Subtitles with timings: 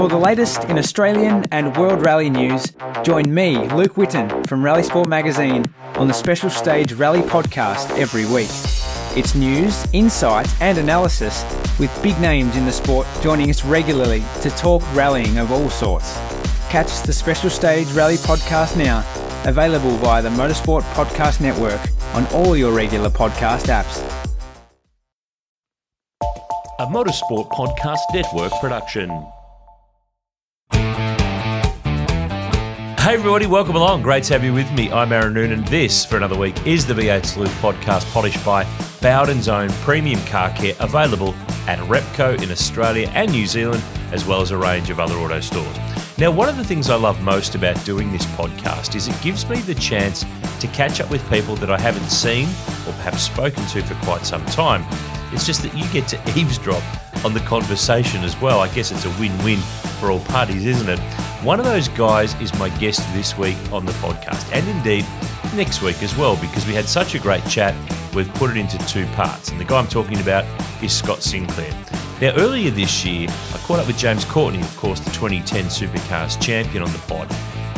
[0.00, 2.72] For the latest in Australian and world rally news,
[3.02, 8.24] join me, Luke Witten from Rally Sport Magazine, on the Special Stage Rally podcast every
[8.24, 8.48] week.
[9.14, 11.44] It's news, insight, and analysis
[11.78, 16.14] with big names in the sport joining us regularly to talk rallying of all sorts.
[16.70, 19.04] Catch the Special Stage Rally podcast now,
[19.44, 21.78] available via the Motorsport Podcast Network
[22.14, 24.00] on all your regular podcast apps.
[26.78, 29.10] A Motorsport Podcast Network production.
[33.00, 34.02] Hey everybody, welcome along.
[34.02, 34.92] Great to have you with me.
[34.92, 35.64] I'm Aaron Noonan.
[35.64, 38.64] This, for another week, is the V8 Sleuth podcast polished by
[39.00, 41.34] Bowden's own premium car care, available
[41.66, 43.82] at Repco in Australia and New Zealand,
[44.12, 45.78] as well as a range of other auto stores.
[46.18, 49.48] Now, one of the things I love most about doing this podcast is it gives
[49.48, 50.26] me the chance
[50.60, 52.48] to catch up with people that I haven't seen
[52.86, 54.84] or perhaps spoken to for quite some time.
[55.32, 56.82] It's just that you get to eavesdrop
[57.24, 58.60] on the conversation as well.
[58.60, 59.58] I guess it's a win win
[60.00, 60.98] for all parties, isn't it?
[61.44, 65.06] One of those guys is my guest this week on the podcast, and indeed
[65.54, 67.74] next week as well, because we had such a great chat,
[68.14, 69.50] we've put it into two parts.
[69.50, 70.44] And the guy I'm talking about
[70.82, 71.72] is Scott Sinclair.
[72.20, 76.40] Now, earlier this year, I caught up with James Courtney, of course, the 2010 Supercars
[76.40, 77.32] champion on the pod.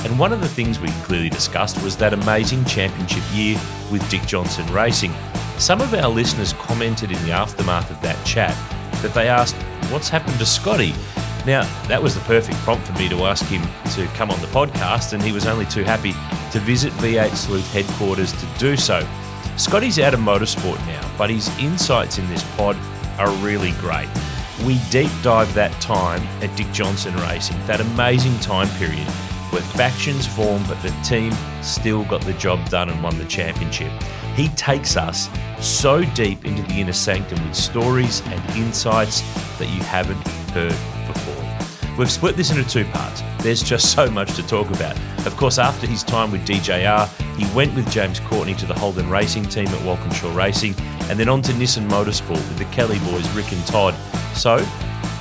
[0.05, 3.56] And one of the things we clearly discussed was that amazing championship year
[3.91, 5.14] with Dick Johnson Racing.
[5.62, 8.52] Some of our listeners commented in the aftermath of that chat
[9.00, 9.55] that they asked,
[9.92, 10.92] What's happened to Scotty?
[11.46, 14.48] Now, that was the perfect prompt for me to ask him to come on the
[14.48, 16.14] podcast, and he was only too happy
[16.50, 19.08] to visit V8 Sleuth headquarters to do so.
[19.56, 22.77] Scotty's out of motorsport now, but his insights in this pod
[23.20, 24.08] are really great.
[24.66, 29.06] We deep dive that time at Dick Johnson Racing, that amazing time period
[29.53, 33.92] where factions formed, but the team still got the job done and won the championship.
[34.34, 35.28] He takes us
[35.61, 39.20] so deep into the inner sanctum with stories and insights
[39.58, 40.75] that you haven't heard
[41.06, 41.97] before.
[41.98, 43.23] We've split this into two parts.
[43.41, 44.97] There's just so much to talk about.
[45.27, 49.11] Of course, after his time with DJR, he went with James Courtney to the Holden
[49.11, 50.74] Racing team at Walkinshaw Racing,
[51.11, 53.95] and then on to Nissan Motorsport with the Kelly boys, Rick and Todd.
[54.34, 54.67] So,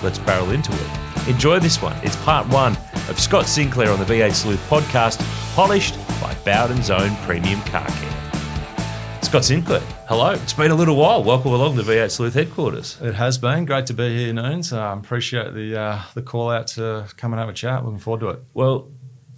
[0.02, 1.28] let's barrel into it.
[1.28, 1.98] Enjoy this one.
[2.04, 2.78] It's part one
[3.12, 5.20] of Scott Sinclair on the V8 Sleuth podcast,
[5.54, 9.22] polished by Bowden's own premium car care.
[9.22, 10.30] Scott Sinclair, hello.
[10.32, 11.22] It's been a little while.
[11.22, 12.98] Welcome along to V8 Sleuth headquarters.
[13.02, 14.72] It has been great to be here, Noons.
[14.72, 17.84] Um, appreciate the uh, the call out to come and have a chat.
[17.84, 18.40] Looking forward to it.
[18.54, 18.90] Well,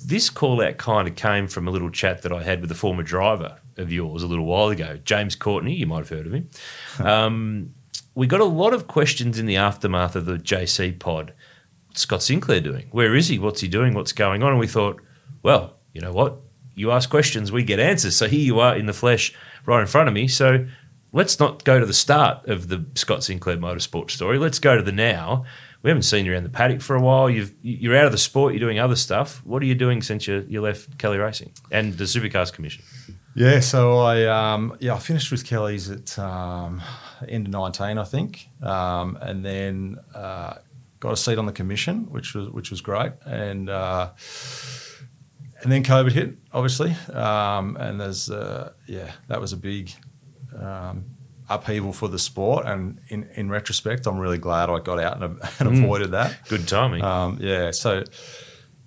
[0.06, 2.76] this call out kind of came from a little chat that I had with a
[2.76, 5.74] former driver of yours a little while ago, James Courtney.
[5.74, 6.50] You might have heard of him.
[7.00, 7.74] Um,
[8.16, 11.34] we got a lot of questions in the aftermath of the JC pod.
[11.94, 12.88] Scott Sinclair doing?
[12.92, 13.40] Where is he?
[13.40, 13.94] What's he doing?
[13.94, 14.52] What's going on?
[14.52, 15.02] And we thought,
[15.42, 16.38] well, you know what?
[16.76, 18.16] You ask questions, we get answers.
[18.16, 19.34] So here you are in the flesh
[19.66, 20.28] right in front of me.
[20.28, 20.66] So
[21.12, 24.40] let's not go to the start of the Scott Sinclair motorsport story.
[24.40, 25.46] Let's go to the now.
[25.84, 27.30] We haven't seen you around the paddock for a while.
[27.30, 28.54] You've you're out of the sport.
[28.54, 29.46] You're doing other stuff.
[29.46, 32.86] What are you doing since you, you left Kelly Racing and the Supercars Commission?
[33.36, 36.82] Yeah, so I um, yeah I finished with Kelly's at um,
[37.28, 40.56] end of nineteen, I think, um, and then uh,
[41.04, 43.70] got a seat on the commission, which was which was great, and.
[43.70, 44.10] Uh,
[45.62, 49.94] and then COVID hit, obviously, um, and there's uh, yeah, that was a big
[50.60, 51.06] um,
[51.50, 52.66] upheaval for the sport.
[52.66, 55.84] And in, in retrospect, I'm really glad I got out and, and mm.
[55.86, 56.50] avoided that.
[56.50, 57.02] Good timing.
[57.02, 58.04] Um, yeah, so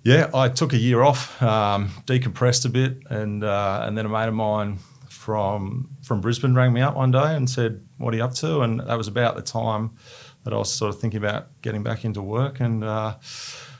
[0.03, 4.09] yeah, I took a year off, um, decompressed a bit, and uh, and then a
[4.09, 4.77] mate of mine
[5.09, 8.61] from from Brisbane rang me up one day and said, "What are you up to?"
[8.61, 9.97] And that was about the time
[10.47, 12.83] that I was sort of thinking about getting back into work and.
[12.83, 13.15] Uh,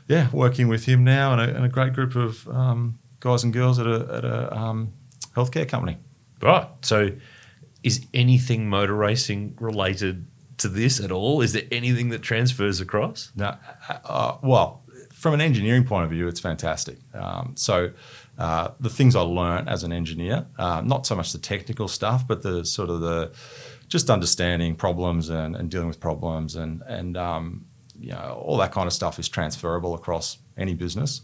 [0.08, 3.52] yeah, working with him now and a, and a great group of um, guys and
[3.52, 4.94] girls at a, at a um,
[5.36, 5.98] healthcare company.
[6.42, 6.68] Right.
[6.82, 7.12] So,
[7.84, 10.26] is anything motor racing related
[10.60, 11.42] to this at all?
[11.42, 13.32] Is there anything that transfers across?
[13.36, 13.56] No.
[13.90, 14.84] Uh, uh well,
[15.14, 16.98] from an engineering point of view, it's fantastic.
[17.14, 17.92] Um, so,
[18.38, 22.28] uh, the things I learned as an engineer, uh, not so much the technical stuff,
[22.28, 23.32] but the sort of the
[23.88, 27.66] just understanding problems and, and dealing with problems and and um,
[28.00, 31.22] you know, all that kind of stuff is transferable across any business.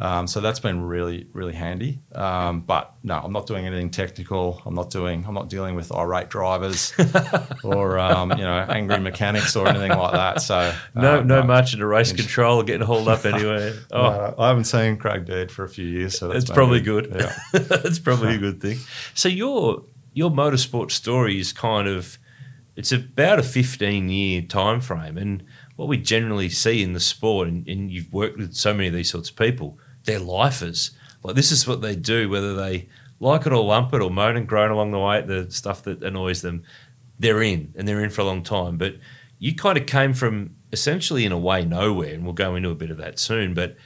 [0.00, 2.00] Um, so that's been really, really handy.
[2.14, 4.62] Um, but no, I'm not doing anything technical.
[4.64, 5.26] I'm not doing.
[5.28, 6.94] I'm not dealing with irate drivers
[7.64, 10.40] or um, you know angry mechanics or anything like that.
[10.40, 13.78] So no, uh, no, much into race control or getting hauled up anyway.
[13.92, 17.12] Oh, no, I haven't seen Craig Baird for a few years, so that's probably good.
[17.12, 17.20] good.
[17.20, 18.78] Yeah, that's probably a good thing.
[19.12, 22.18] So your your motorsport story is kind of
[22.76, 25.42] it's about a 15 year time frame, and
[25.76, 28.94] what we generally see in the sport, and, and you've worked with so many of
[28.94, 30.92] these sorts of people, they're lifers.
[31.22, 34.36] Like this is what they do, whether they like it or lump it or moan
[34.36, 36.62] and groan along the way the stuff that annoys them.
[37.18, 38.78] They're in, and they're in for a long time.
[38.78, 38.96] But
[39.38, 42.74] you kind of came from essentially in a way nowhere, and we'll go into a
[42.74, 43.52] bit of that soon.
[43.52, 43.76] But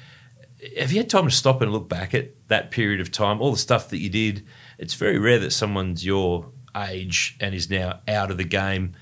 [0.78, 3.50] have you had time to stop and look back at that period of time, all
[3.50, 4.46] the stuff that you did?
[4.78, 8.92] It's very rare that someone's your age and is now out of the game,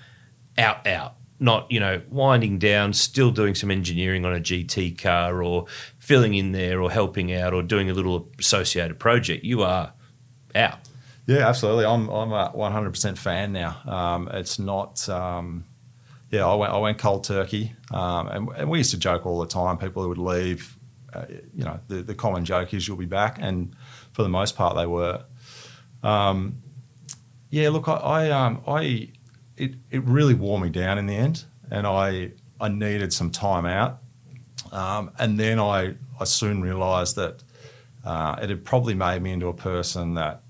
[0.59, 1.15] out, out.
[1.41, 5.67] Not, you know, winding down, still doing some engineering on a GT car or
[5.99, 9.45] filling in there or helping out or doing a little associated project.
[9.45, 9.93] You are
[10.55, 10.79] out.
[11.27, 11.85] Yeah, absolutely.
[11.85, 13.77] I'm I'm a 100% fan now.
[13.87, 15.09] Um, it's not.
[15.09, 15.65] Um,
[16.31, 19.39] yeah, I went I went cold turkey, um, and, and, we used to joke all
[19.39, 19.77] the time.
[19.77, 20.77] People who would leave,
[21.13, 23.77] uh, you know, the, the common joke is you'll be back, and
[24.13, 25.23] for the most part they were.
[26.03, 26.57] Um,
[27.51, 29.09] yeah, look, I I, um, I
[29.57, 33.67] it it really wore me down in the end, and I I needed some time
[33.67, 33.99] out,
[34.73, 37.43] um, and then I I soon realised that
[38.05, 40.43] uh, it had probably made me into a person that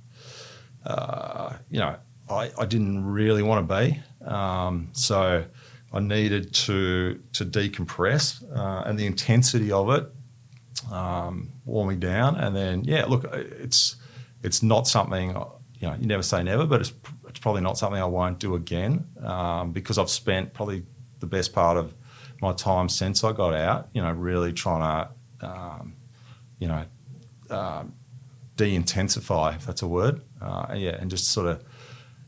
[0.85, 1.97] uh, you know,
[2.29, 4.01] I, I, didn't really want to be.
[4.25, 5.45] Um, so
[5.93, 10.11] I needed to to decompress, uh, and the intensity of it
[10.93, 12.37] um, wore me down.
[12.37, 13.97] And then, yeah, look, it's
[14.43, 15.97] it's not something you know.
[15.99, 16.93] You never say never, but it's
[17.29, 20.85] it's probably not something I won't do again um, because I've spent probably
[21.21, 21.95] the best part of
[22.41, 23.89] my time since I got out.
[23.95, 25.09] You know, really trying
[25.41, 25.95] to, um,
[26.59, 26.85] you know.
[27.51, 27.95] Um,
[28.57, 30.21] de-intensify, if that's a word.
[30.41, 31.65] Uh, yeah, and just sort of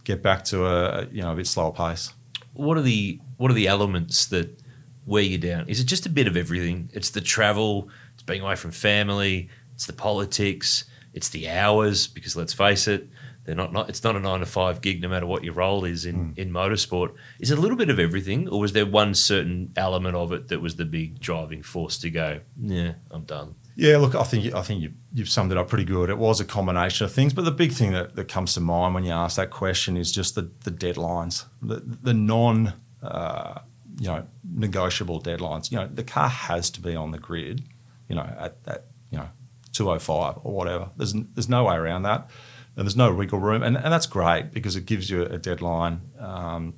[0.05, 2.12] get back to a you know a bit slower pace.
[2.52, 4.61] What are the what are the elements that
[5.06, 5.69] wear you down?
[5.69, 6.90] Is it just a bit of everything?
[6.93, 10.84] It's the travel, it's being away from family, it's the politics,
[11.14, 12.06] it's the hours.
[12.06, 13.08] Because let's face it,
[13.44, 15.84] they're not, not it's not a nine to five gig, no matter what your role
[15.84, 16.38] is in mm.
[16.38, 17.14] in motorsport.
[17.40, 20.49] Is it a little bit of everything, or was there one certain element of it
[20.49, 22.40] that was the big driving force to go?
[22.61, 23.55] Yeah, I'm done.
[23.76, 26.08] Yeah, look, I think I think you, you've summed it up pretty good.
[26.08, 28.94] It was a combination of things, but the big thing that, that comes to mind
[28.94, 33.61] when you ask that question is just the, the deadlines, the, the non, uh,
[33.99, 35.72] you know, negotiable deadlines.
[35.72, 37.64] You know, the car has to be on the grid,
[38.08, 39.28] you know, at that, you know,
[39.75, 40.91] 205 or whatever.
[40.97, 42.31] There's there's no way around that,
[42.76, 46.00] and there's no wiggle room, and, and that's great because it gives you a deadline,
[46.19, 46.75] um,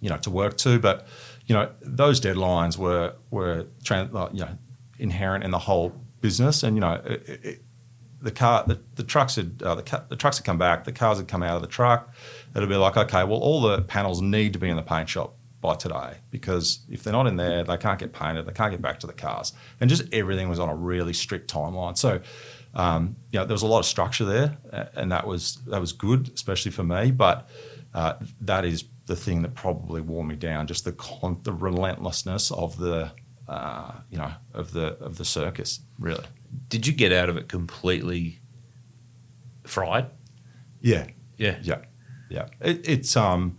[0.00, 0.78] you know, to work to.
[0.78, 1.06] But
[1.46, 4.58] you know, those deadlines were were trans, you know
[5.00, 7.62] inherent in the whole business, and you know, it, it,
[8.22, 10.92] the car, the, the trucks had uh, the, ca- the trucks had come back, the
[10.92, 12.14] cars had come out of the truck.
[12.54, 15.34] It'll be like, okay, well, all the panels need to be in the paint shop
[15.60, 18.80] by today because if they're not in there, they can't get painted, they can't get
[18.80, 21.96] back to the cars, and just everything was on a really strict timeline.
[21.98, 22.20] So,
[22.74, 24.58] um, you know, there was a lot of structure there,
[24.94, 27.10] and that was that was good, especially for me.
[27.10, 27.48] But
[27.94, 32.50] uh, that is the thing that probably wore me down, just the con- the relentlessness
[32.50, 33.12] of the
[33.50, 35.80] uh, you know, of the of the circus.
[35.98, 36.24] Really.
[36.68, 38.38] Did you get out of it completely
[39.64, 40.06] fried?
[40.80, 41.08] Yeah.
[41.36, 41.58] Yeah.
[41.60, 41.80] Yeah.
[42.28, 42.46] Yeah.
[42.60, 43.58] It, it's um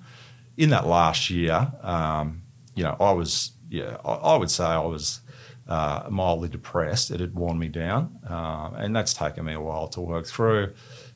[0.57, 2.41] in that last year, um,
[2.75, 5.21] you know, I was yeah, I, I would say I was
[5.67, 7.11] uh, mildly depressed.
[7.11, 10.73] It had worn me down, uh, and that's taken me a while to work through.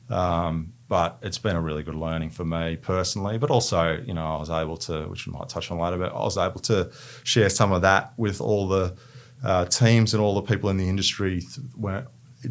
[0.08, 3.38] Um, but it's been a really good learning for me personally.
[3.38, 6.12] But also, you know, I was able to, which we might touch on later, but
[6.12, 6.90] I was able to
[7.24, 8.96] share some of that with all the
[9.44, 11.42] uh, teams and all the people in the industry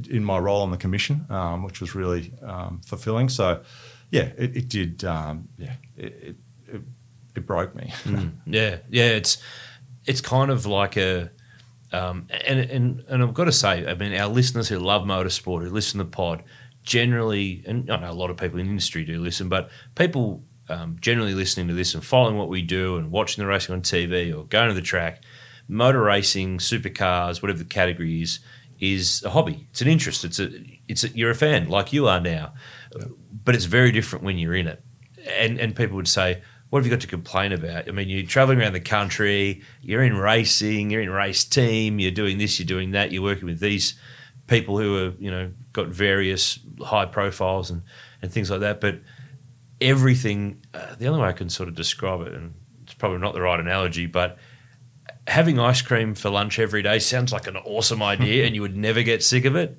[0.10, 3.30] in my role on the commission, um, which was really um, fulfilling.
[3.30, 3.62] So,
[4.12, 5.06] yeah, it, it did.
[5.06, 6.36] Um, yeah, it,
[7.38, 7.94] it, broke me.
[8.04, 9.10] mm, yeah, yeah.
[9.10, 9.38] It's
[10.06, 11.32] it's kind of like a.
[11.92, 15.62] Um, and, and and I've got to say, I mean, our listeners who love motorsport,
[15.62, 16.44] who listen to the pod,
[16.84, 20.44] generally, and I know a lot of people in the industry do listen, but people
[20.70, 23.82] um, generally listening to this and following what we do and watching the racing on
[23.82, 25.22] TV or going to the track,
[25.68, 28.40] motor racing, supercars, whatever the category is,
[28.80, 29.68] is a hobby.
[29.72, 30.24] It's an interest.
[30.26, 30.50] It's a,
[30.88, 32.54] it's a, you're a fan like you are now,
[33.44, 34.82] but it's very different when you're in it.
[35.40, 37.88] And and people would say, what have you got to complain about?
[37.88, 42.12] I mean, you're traveling around the country, you're in racing, you're in race team, you're
[42.12, 43.94] doing this, you're doing that, you're working with these
[44.48, 47.84] people who are you know got various high profiles and
[48.22, 48.82] and things like that.
[48.82, 49.00] But
[49.80, 53.34] everything, uh, the only way I can sort of describe it, and it's probably not
[53.34, 54.38] the right analogy, but
[55.28, 58.76] having ice cream for lunch every day sounds like an awesome idea, and you would
[58.76, 59.78] never get sick of it.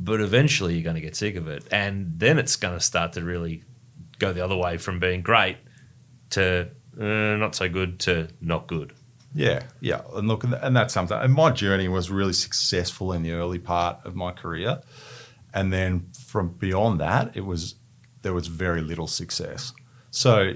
[0.00, 3.14] But eventually, you're going to get sick of it, and then it's going to start
[3.14, 3.64] to really
[4.18, 5.56] go the other way from being great
[6.30, 6.68] to
[6.98, 8.92] uh, not so good to not good.
[9.34, 11.16] Yeah, yeah, and look, and that's something.
[11.16, 14.80] And my journey was really successful in the early part of my career,
[15.52, 17.74] and then from beyond that, it was
[18.22, 19.72] there was very little success.
[20.10, 20.54] So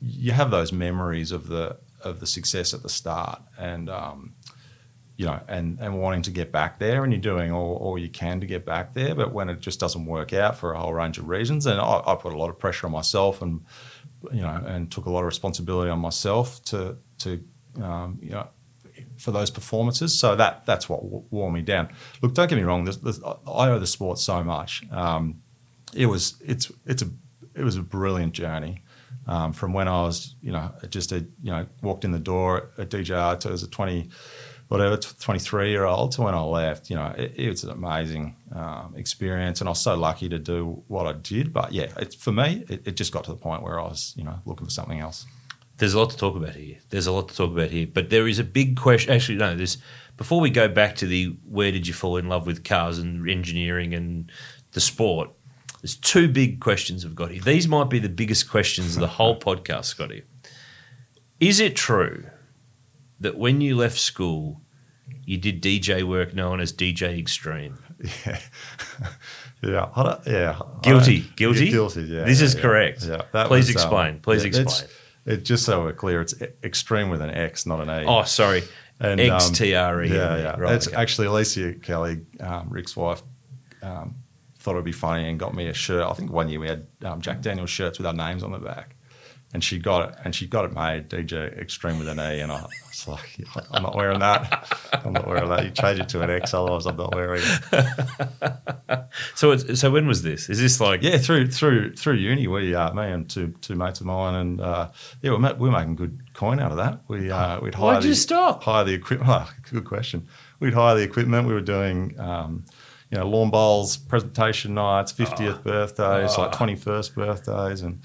[0.00, 4.34] you have those memories of the of the success at the start, and um,
[5.16, 8.08] you know, and and wanting to get back there, and you're doing all, all you
[8.08, 9.14] can to get back there.
[9.14, 12.02] But when it just doesn't work out for a whole range of reasons, and I,
[12.06, 13.60] I put a lot of pressure on myself, and
[14.32, 17.40] you know, and took a lot of responsibility on myself to to
[17.82, 18.48] um, you know,
[19.18, 20.18] for those performances.
[20.18, 21.88] So that that's what wore me down.
[22.22, 22.84] Look, don't get me wrong.
[22.84, 24.84] This, this, I owe the sport so much.
[24.90, 25.42] Um,
[25.94, 27.06] it was it's it's a
[27.54, 28.82] it was a brilliant journey.
[29.26, 32.70] Um, from when I was, you know, just a, you know, walked in the door
[32.76, 34.10] at DJR to as a 20,
[34.68, 38.36] whatever, 23 year old to when I left, you know, it, it was an amazing
[38.52, 39.60] um, experience.
[39.60, 41.52] And I was so lucky to do what I did.
[41.52, 44.14] But yeah, it, for me, it, it just got to the point where I was,
[44.16, 45.26] you know, looking for something else.
[45.78, 46.78] There's a lot to talk about here.
[46.90, 47.86] There's a lot to talk about here.
[47.86, 49.12] But there is a big question.
[49.12, 49.78] Actually, no, there's,
[50.16, 53.28] before we go back to the where did you fall in love with cars and
[53.28, 54.30] engineering and
[54.72, 55.30] the sport,
[55.82, 57.42] there's two big questions we've got here.
[57.42, 60.22] These might be the biggest questions of the whole podcast, Scotty.
[61.40, 62.24] Is it true
[63.24, 64.60] that when you left school,
[65.24, 67.78] you did DJ work known as DJ Extreme?
[68.26, 68.38] Yeah.
[69.62, 69.88] yeah.
[69.96, 70.58] I yeah.
[70.82, 71.20] Guilty.
[71.20, 71.70] don't- Guilty?
[71.70, 72.24] Guilty, yeah.
[72.24, 73.04] This is yeah, correct.
[73.04, 73.22] Yeah.
[73.32, 74.20] That Please was, um, explain.
[74.20, 74.90] Please it's- explain.
[75.26, 78.04] It, just so we're clear, it's extreme with an X, not an A.
[78.04, 78.62] Oh, sorry.
[79.00, 80.08] And, um, XTRE.
[80.10, 80.56] Yeah, yeah.
[80.58, 80.96] Right, it's okay.
[80.96, 83.22] actually Alicia Kelly, um, Rick's wife,
[83.82, 84.16] um,
[84.58, 86.06] thought it'd be funny and got me a shirt.
[86.06, 88.58] I think one year we had um, Jack Daniels shirts with our names on the
[88.58, 88.96] back,
[89.54, 92.50] and she got it, and she got it made DJ Extreme with an E, and
[92.50, 93.38] I was like,
[93.70, 94.68] I'm not wearing that.
[94.92, 95.64] I'm not wearing that.
[95.64, 99.00] You change it to an X, otherwise I'm not wearing it.
[99.36, 100.50] So, it's, so when was this?
[100.50, 104.00] Is this like Yeah, through through through uni, we uh, me and two two mates
[104.00, 104.90] of mine, and uh,
[105.22, 107.00] yeah, we're, we're making good coin out of that.
[107.06, 108.64] We uh, we'd hire Why'd you the, stop?
[108.64, 109.30] hire the equipment.
[109.34, 110.26] Oh, good question.
[110.58, 111.46] We'd hire the equipment.
[111.46, 112.18] We were doing.
[112.18, 112.64] Um,
[113.10, 118.00] you know, lawn bowls, presentation nights, fiftieth birthdays, like twenty first birthdays, and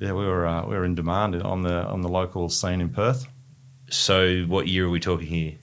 [0.00, 2.90] yeah, we were uh, we were in demand on the on the local scene in
[2.90, 3.26] Perth.
[3.88, 5.54] So, what year are we talking here?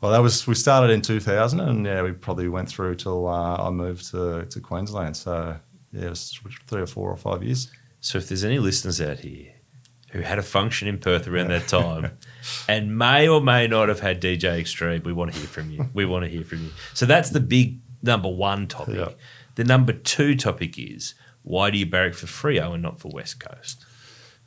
[0.00, 3.26] Well, that was we started in two thousand, and yeah, we probably went through till
[3.26, 5.16] uh, I moved to, to Queensland.
[5.16, 5.56] So
[5.92, 7.70] yeah, it was three or four or five years.
[8.00, 9.52] So, if there's any listeners out here
[10.10, 12.16] who had a function in Perth around that time
[12.68, 15.88] and may or may not have had DJ Extreme, we want to hear from you.
[15.92, 16.70] We want to hear from you.
[16.94, 18.96] So, that's the big number one topic.
[18.96, 19.10] Yeah.
[19.56, 21.14] The number two topic is
[21.48, 23.84] why do you barrack for Freo and not for West Coast?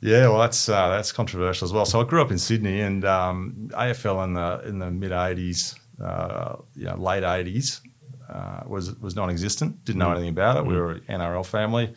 [0.00, 1.84] Yeah, well, that's uh, that's controversial as well.
[1.84, 5.76] So I grew up in Sydney, and um, AFL in the in the mid '80s,
[6.00, 7.80] uh, you know, late '80s
[8.28, 9.84] uh, was was non-existent.
[9.84, 10.66] Didn't know anything about it.
[10.66, 11.92] We were an NRL family,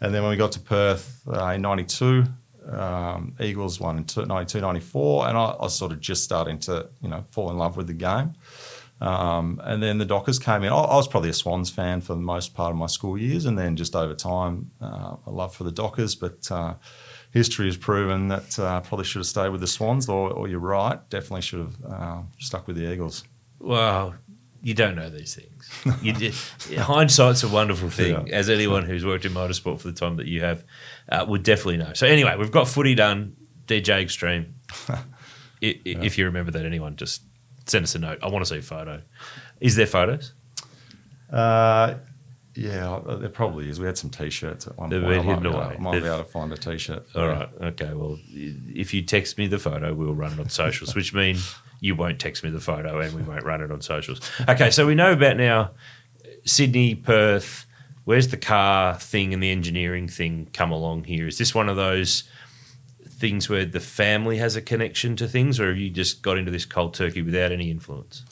[0.00, 2.24] and then when we got to Perth uh, in '92,
[2.70, 6.58] um, Eagles won in two- 92, 94, and I, I was sort of just starting
[6.60, 8.34] to you know fall in love with the game.
[9.00, 10.72] Um, and then the Dockers came in.
[10.72, 13.44] I, I was probably a Swans fan for the most part of my school years,
[13.44, 16.14] and then just over time, uh, a love for the Dockers.
[16.14, 16.74] But uh,
[17.32, 20.60] history has proven that uh, probably should have stayed with the Swans, or, or you're
[20.60, 23.24] right, definitely should have uh, stuck with the Eagles.
[23.58, 24.14] Well,
[24.62, 26.00] you don't know these things.
[26.02, 26.34] You did,
[26.78, 28.34] hindsight's a wonderful thing, Yeah.
[28.36, 30.64] as anyone who's worked in motorsport for the time that you have
[31.10, 31.92] uh, would definitely know.
[31.94, 33.36] So anyway, we've got footy done.
[33.66, 34.54] DJ Extreme.
[34.88, 35.00] I-
[35.60, 37.22] If you remember that, anyone just
[37.66, 38.18] send us a note.
[38.22, 39.02] I want to see a photo.
[39.60, 40.32] Is there photos?
[41.30, 41.94] Uh,
[42.54, 43.80] yeah, there probably is.
[43.80, 45.22] We had some T-shirts at one They've point.
[45.24, 45.74] been I might, be able, away.
[45.74, 47.04] I might be able to find a T-shirt.
[47.16, 47.28] All you.
[47.30, 47.48] right.
[47.62, 47.92] Okay.
[47.92, 51.96] Well, if you text me the photo, we'll run it on socials, which means you
[51.96, 54.20] won't text me the photo and we won't run it on socials.
[54.48, 54.70] Okay.
[54.70, 55.72] So we know about now
[56.44, 57.66] Sydney, Perth.
[58.04, 61.26] Where's the car thing and the engineering thing come along here?
[61.26, 62.24] Is this one of those
[63.14, 66.50] things where the family has a connection to things, or have you just got into
[66.50, 68.24] this cold turkey without any influence?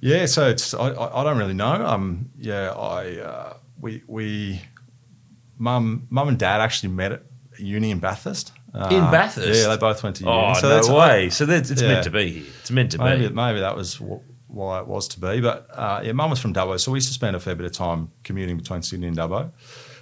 [0.00, 1.86] Yeah, so it's I, I don't really know.
[1.86, 4.62] Um, yeah, I uh, we we
[5.58, 7.22] mum mum and dad actually met at
[7.58, 8.52] uni in Bathurst.
[8.72, 9.60] Uh, In Bathurst?
[9.60, 10.32] yeah, they both went to uni.
[10.32, 11.28] Oh, so no that's, way.
[11.28, 11.88] so that's, it's yeah.
[11.88, 12.44] meant to be here.
[12.60, 13.34] It's meant to Maybe be.
[13.34, 15.40] maybe that was wh- why it was to be.
[15.40, 17.66] But uh, yeah, mum was from Dubbo, so we used to spend a fair bit
[17.66, 19.50] of time commuting between Sydney and Dubbo.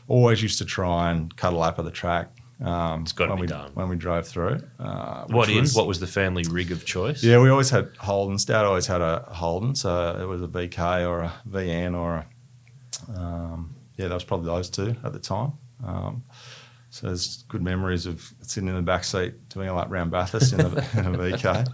[0.06, 2.28] Always used to try and cut a lap of the track.
[2.60, 3.70] Um, It's gotta when be we, done.
[3.74, 4.58] when we drove through.
[4.80, 7.22] Uh, What was- What was the family rig of choice?
[7.22, 8.44] Yeah, we always had Holdens.
[8.46, 12.26] Dad always had a Holden, so it was a BK or a VN or a
[13.16, 15.52] um, yeah, that was probably those two at the time.
[15.84, 16.22] Um,
[16.90, 20.52] so there's good memories of sitting in the back seat doing a lap round Bathurst
[20.52, 20.66] in a,
[20.98, 21.66] in a VK.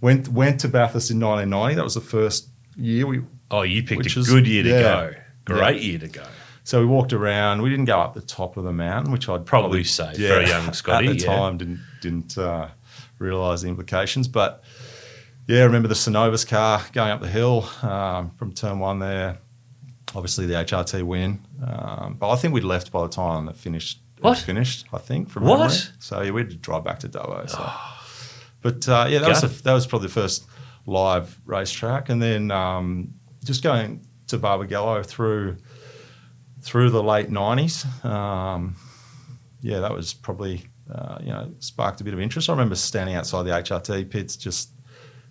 [0.00, 1.74] Went went to Bathurst in 1990.
[1.76, 3.22] That was the first year we.
[3.50, 4.80] Oh, you picked a is- good year to yeah.
[4.82, 5.12] go.
[5.44, 6.24] Great year to go.
[6.70, 7.62] So we walked around.
[7.62, 10.46] We didn't go up the top of the mountain, which I'd Probably safe for a
[10.46, 11.36] young Scotty, At the yeah.
[11.36, 12.68] time, didn't didn't uh,
[13.18, 14.62] realise the implications, but
[15.48, 19.38] yeah, I remember the Synovus car going up the hill um, from turn one there.
[20.14, 23.98] Obviously, the HRT win, um, but I think we'd left by the time it finished.
[24.22, 24.86] it finished?
[24.92, 25.58] I think from What?
[25.58, 25.74] memory.
[25.98, 27.50] So yeah, we had to drive back to Dubbo.
[27.50, 27.68] So.
[28.62, 30.46] But uh, yeah, that was, the, that was probably the first
[30.86, 35.56] live racetrack, and then um, just going to Barbagallo through
[36.62, 37.84] through the late nineties.
[38.04, 38.76] Um,
[39.62, 40.62] yeah, that was probably
[40.92, 42.48] uh, you know, sparked a bit of interest.
[42.48, 44.70] I remember standing outside the HRT pits, just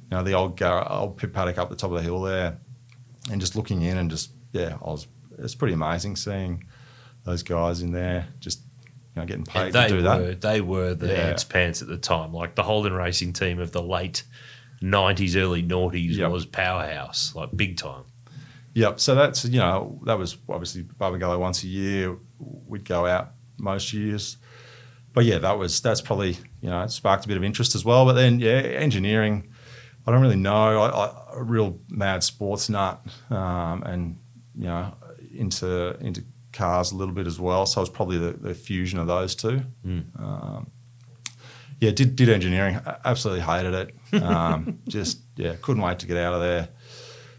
[0.03, 2.57] you know, the old gar- old pit paddock up the top of the hill there,
[3.31, 5.07] and just looking in and just yeah, I was
[5.37, 6.65] it's pretty amazing seeing
[7.25, 8.59] those guys in there just
[9.15, 10.41] you know getting paid And they to do were that.
[10.41, 11.13] they were the Yeah.
[11.29, 12.33] ants pants at the time.
[12.33, 14.23] Like the Holden racing team of the late
[14.81, 16.31] nineties, early noughties Yep.
[16.31, 18.03] was powerhouse, like big time.
[18.79, 18.99] Yep.
[19.01, 22.15] So that's you know that was obviously Barbagallo once a year.
[22.39, 24.37] We'd go out most years,
[25.11, 27.83] but yeah, that was that's probably you know it sparked a bit of interest as
[27.83, 28.05] well.
[28.05, 29.53] But then yeah, engineering.
[30.07, 30.81] I don't really know.
[30.81, 34.17] I, I, a real mad sports nut, um, and
[34.55, 34.93] you know
[35.35, 37.65] into into cars a little bit as well.
[37.65, 39.61] So it was probably the, the fusion of those two.
[40.17, 40.71] Um,
[41.81, 42.79] yeah, did did engineering.
[43.03, 44.23] Absolutely hated it.
[44.23, 46.69] Um, just yeah, couldn't wait to get out of there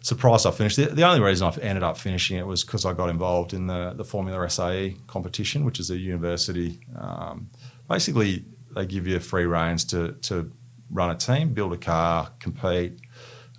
[0.03, 0.77] surprised I finished.
[0.77, 3.67] The, the only reason I ended up finishing it was because I got involved in
[3.67, 6.81] the, the Formula SAE competition, which is a university.
[6.99, 7.49] Um,
[7.89, 10.51] basically, they give you free reins to, to
[10.91, 12.99] run a team, build a car, compete.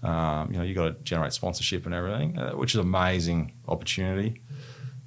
[0.03, 3.53] Um, you know, you got to generate sponsorship and everything, uh, which is an amazing
[3.67, 4.41] opportunity.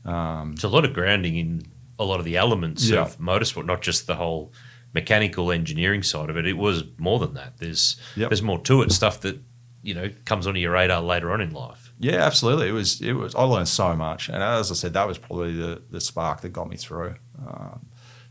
[0.06, 1.66] It's a lot of grounding in
[1.98, 3.02] a lot of the elements Yeah.
[3.02, 4.52] of motorsport, not just the whole
[4.92, 6.46] mechanical engineering side of it.
[6.46, 7.58] It was more than that.
[7.58, 8.30] There's Yep.
[8.30, 8.92] there's more to it.
[8.92, 9.40] Stuff that
[9.84, 11.92] you know comes onto your radar later on in life.
[12.00, 12.68] Yeah, absolutely.
[12.68, 13.00] It was.
[13.00, 13.34] It was.
[13.34, 16.48] I learned so much, and as I said, that was probably the, the spark that
[16.48, 17.14] got me through.
[17.46, 17.86] Um,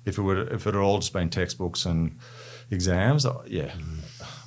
[0.06, 2.18] if it would, if it had all just been textbooks and
[2.72, 3.72] exams, uh, yeah,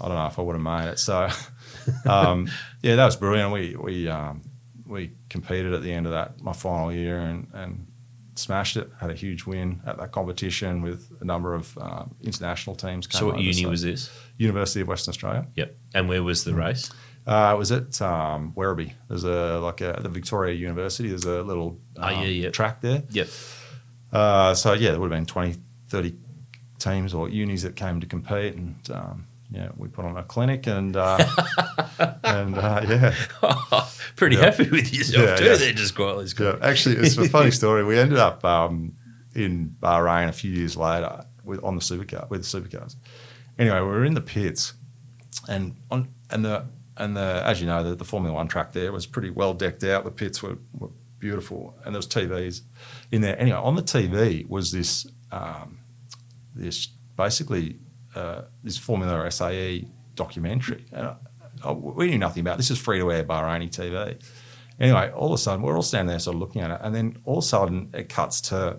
[0.00, 0.98] I don't know if I would have made it.
[0.98, 1.28] So,
[2.06, 2.48] um,
[2.82, 3.52] yeah, that was brilliant.
[3.52, 4.42] We we um,
[4.84, 7.86] we competed at the end of that my final year and and
[8.34, 8.90] smashed it.
[9.00, 13.08] Had a huge win at that competition with a number of um, international teams.
[13.10, 14.10] So what uni was this?
[14.38, 15.46] University of Western Australia.
[15.54, 15.76] Yep.
[15.94, 16.56] And where was the Mm.
[16.58, 16.90] race?
[17.26, 18.92] Uh, it was at um, Werribee.
[19.08, 21.08] There's a like a, the Victoria University.
[21.08, 22.50] There's a little Oh, yeah, um, yeah.
[22.50, 23.02] track there.
[23.10, 23.28] Yep.
[24.12, 25.56] Uh, so yeah, there would have been 20,
[25.88, 26.14] 30
[26.78, 30.66] teams or unis that came to compete, and um, yeah, we put on a clinic,
[30.68, 31.18] and uh,
[32.24, 33.14] and uh, yeah,
[34.16, 34.42] Pretty Yeah.
[34.44, 35.44] happy with yourself Yeah, too.
[35.44, 35.56] yeah.
[35.56, 36.26] They're just quietly.
[36.38, 36.56] yeah.
[36.62, 37.84] Actually, it's a funny story.
[37.84, 38.94] We ended up um,
[39.34, 42.94] in Bahrain a few years later with on the supercar with the supercars.
[43.58, 44.74] Anyway, we were in the pits,
[45.48, 46.66] and on and the
[46.96, 49.84] and the as you know the, the Formula One track there was pretty well decked
[49.84, 50.04] out.
[50.04, 52.62] The pits were, were beautiful, and there was TVs
[53.10, 53.38] in there.
[53.40, 55.78] Anyway, on the TV was this um,
[56.54, 57.78] this basically
[58.14, 60.84] uh, this Formula SAE documentary.
[60.92, 61.16] And I,
[61.64, 62.58] I, we knew nothing about it.
[62.58, 62.70] this.
[62.70, 64.20] Is free to air Bahraini TV.
[64.78, 66.94] Anyway, all of a sudden we're all standing there, sort of looking at it, and
[66.94, 68.78] then all of a sudden it cuts to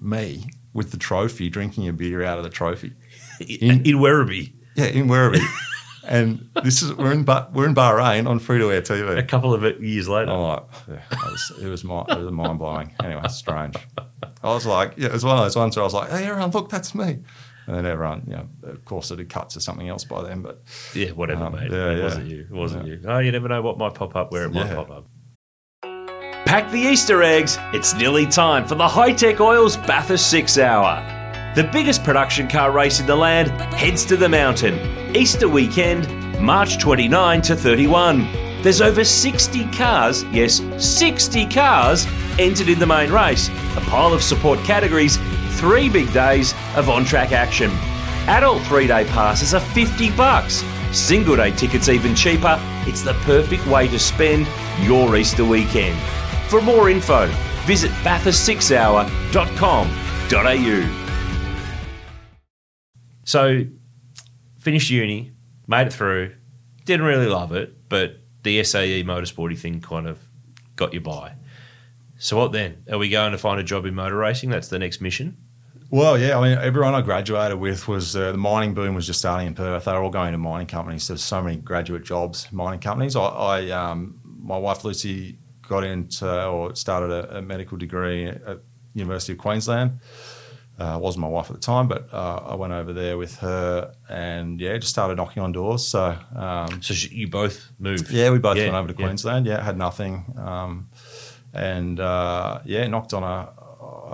[0.00, 2.92] me with the trophy, drinking a beer out of the trophy.
[3.60, 4.52] in, in Werribee.
[4.76, 5.44] Yeah, in Werribee.
[6.08, 9.16] and this is we're in we're in Bahrain on free to air TV.
[9.18, 10.30] A couple of years later.
[10.30, 12.94] I'm like, yeah, it was it was, mi- it was mind blowing.
[13.02, 13.76] Anyway, strange.
[14.42, 16.26] I was like, yeah, it was one of those ones where I was like, hey,
[16.26, 17.18] everyone, look, that's me.
[17.66, 20.42] And then everyone, you know, of course, it had cut to something else by then.
[20.42, 20.62] But
[20.94, 21.70] Yeah, whatever, Um, mate.
[21.70, 22.02] yeah, it yeah.
[22.04, 22.40] wasn't you.
[22.40, 22.94] It wasn't Yeah.
[22.94, 23.00] you.
[23.06, 25.06] Oh, you never know what might pop up where it might pop up.
[26.46, 27.58] Pack the Easter eggs.
[27.74, 31.19] It's nearly time for the Hi-Tec Oils Bathurst 6 Hour.
[31.56, 34.78] The biggest production car race in the land heads to the mountain.
[35.16, 36.08] Easter weekend,
[36.40, 38.62] March 29 to 31.
[38.62, 42.06] There's over 60 cars, yes, 60 cars
[42.38, 43.48] entered in the main race.
[43.76, 45.18] A pile of support categories,
[45.58, 47.72] three big days of on-track action.
[48.28, 50.62] Adult three-day passes are 50 bucks.
[50.92, 52.60] Single day tickets even cheaper.
[52.86, 54.46] It's the perfect way to spend
[54.82, 55.98] your Easter weekend.
[56.48, 57.26] For more info,
[57.66, 60.99] visit bathurst6hour.com.au.
[63.30, 63.64] So,
[64.58, 65.30] finished uni,
[65.68, 66.34] made it through,
[66.84, 70.18] didn't really love it, but the SAE motorsporty thing kind of
[70.74, 71.34] got you by.
[72.18, 72.82] So what then?
[72.90, 74.50] Are we going to find a job in motor racing?
[74.50, 75.36] That's the next mission.
[75.90, 79.20] Well, yeah, I mean, everyone I graduated with was uh, the mining boom was just
[79.20, 79.84] starting in Perth.
[79.84, 81.06] They were all going to mining companies.
[81.06, 83.14] There's so many graduate jobs, mining companies.
[83.14, 85.38] I, I um, my wife Lucy
[85.68, 88.58] got into or started a, a medical degree at
[88.92, 90.00] University of Queensland.
[90.80, 93.92] Uh, wasn't my wife at the time, but uh, I went over there with her
[94.08, 95.86] and yeah, just started knocking on doors.
[95.86, 98.10] So um, So you both moved.
[98.10, 98.94] yeah, we both Yeah, went over to.
[98.94, 99.44] Queensland.
[99.46, 100.88] Yeah, had nothing, um,
[101.52, 103.50] and uh, yeah, knocked on a,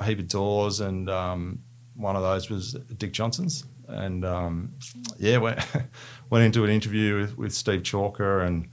[0.00, 1.61] a heap of doors, and um,
[1.94, 4.74] one of those was Dick Johnson's, and um,
[5.18, 5.61] yeah, went
[6.31, 8.68] went into an interview with, with Steve Chalker, and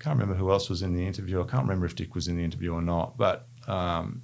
[0.00, 1.40] can't remember who else was in the interview.
[1.40, 3.46] I can't remember if Dick was in the interview or not, but.
[3.68, 4.22] Um,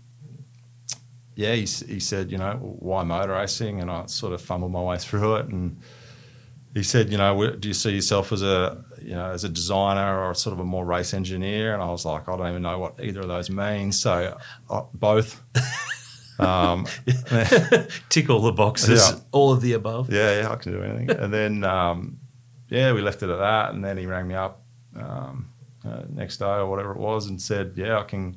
[1.37, 3.81] yeah, he, he said, you know, why motor racing?
[3.81, 5.47] And I sort of fumbled my way through it.
[5.47, 5.79] And
[6.75, 10.21] he said, you know, do you see yourself as a, you know, as a designer
[10.23, 11.75] or sort of a more race engineer?
[11.75, 14.01] And I was like, I don't even know what either of those means.
[14.01, 14.39] So
[14.71, 15.43] uh, both.
[16.37, 16.87] Um,
[18.09, 19.19] Tick all the boxes, Yeah.
[19.31, 20.13] all of the above.
[20.13, 21.11] yeah, yeah, I can do anything.
[21.11, 22.19] And then, um,
[22.69, 23.73] yeah, we left it at that.
[23.73, 24.61] And then he rang me up
[24.97, 25.49] um,
[25.87, 28.37] uh, next day or whatever it was and said, yeah, I can,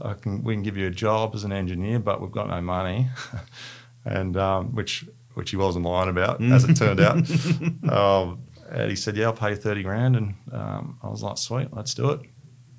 [0.00, 2.60] I can, we can give you a job as an engineer, but we've got no
[2.60, 3.08] money.
[4.04, 5.04] and um, which,
[5.34, 7.16] which he wasn't lying about, as it turned out.
[7.90, 10.16] um, and he said, yeah, I'll pay you 30 grand.
[10.16, 12.20] And um, I was like, sweet, let's do it.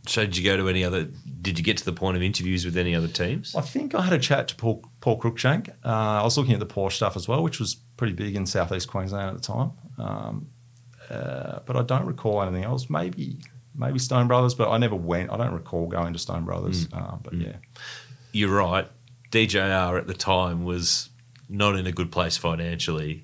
[0.08, 1.04] So did you go to any other?
[1.42, 3.54] Did you get to the point of interviews with any other teams?
[3.56, 5.70] I think I had a chat to Paul, Paul Cruickshank.
[5.84, 8.46] Uh, I was looking at the Porsche stuff as well, which was pretty big in
[8.46, 9.72] southeast Queensland at the time.
[9.98, 10.48] Um,
[11.10, 12.90] uh, but I don't recall anything else.
[12.90, 13.40] Maybe
[13.78, 15.32] maybe Stone Brothers, but I never went.
[15.32, 16.88] I don't recall going to Stone Brothers.
[16.92, 17.58] Uh, but yeah,
[18.32, 18.88] You're right.
[19.32, 21.10] DJR at the time was
[21.50, 23.24] not in a good place financially.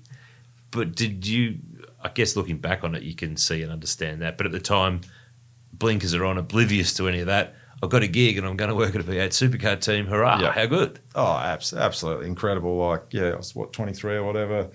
[0.71, 1.57] But did you?
[2.01, 4.37] I guess looking back on it, you can see and understand that.
[4.37, 5.01] But at the time,
[5.71, 7.55] blinkers are on, oblivious to any of that.
[7.81, 10.07] I've got a gig and I'm going to work at a V8 supercar team.
[10.07, 10.39] Hurrah!
[10.39, 10.51] Yeah.
[10.51, 10.99] How good!
[11.15, 12.77] oh, abs- absolutely incredible.
[12.77, 14.69] Like yeah, I was what twenty three or whatever.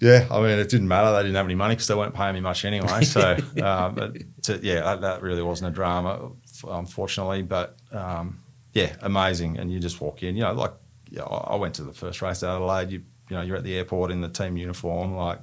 [0.00, 1.10] Yeah, I mean, it didn't matter.
[1.12, 3.02] They didn't have any money because they weren't paying me much anyway.
[3.04, 6.32] So, but to, yeah, that, that really wasn't a drama,
[6.68, 7.42] unfortunately.
[7.42, 8.40] But um,
[8.72, 9.58] yeah, amazing.
[9.58, 10.72] And you just walk in, you know, like
[11.10, 12.90] yeah, I I went to the first race at Adelaide.
[12.90, 15.16] You, you know, you're at the airport in the team uniform.
[15.16, 15.40] Like,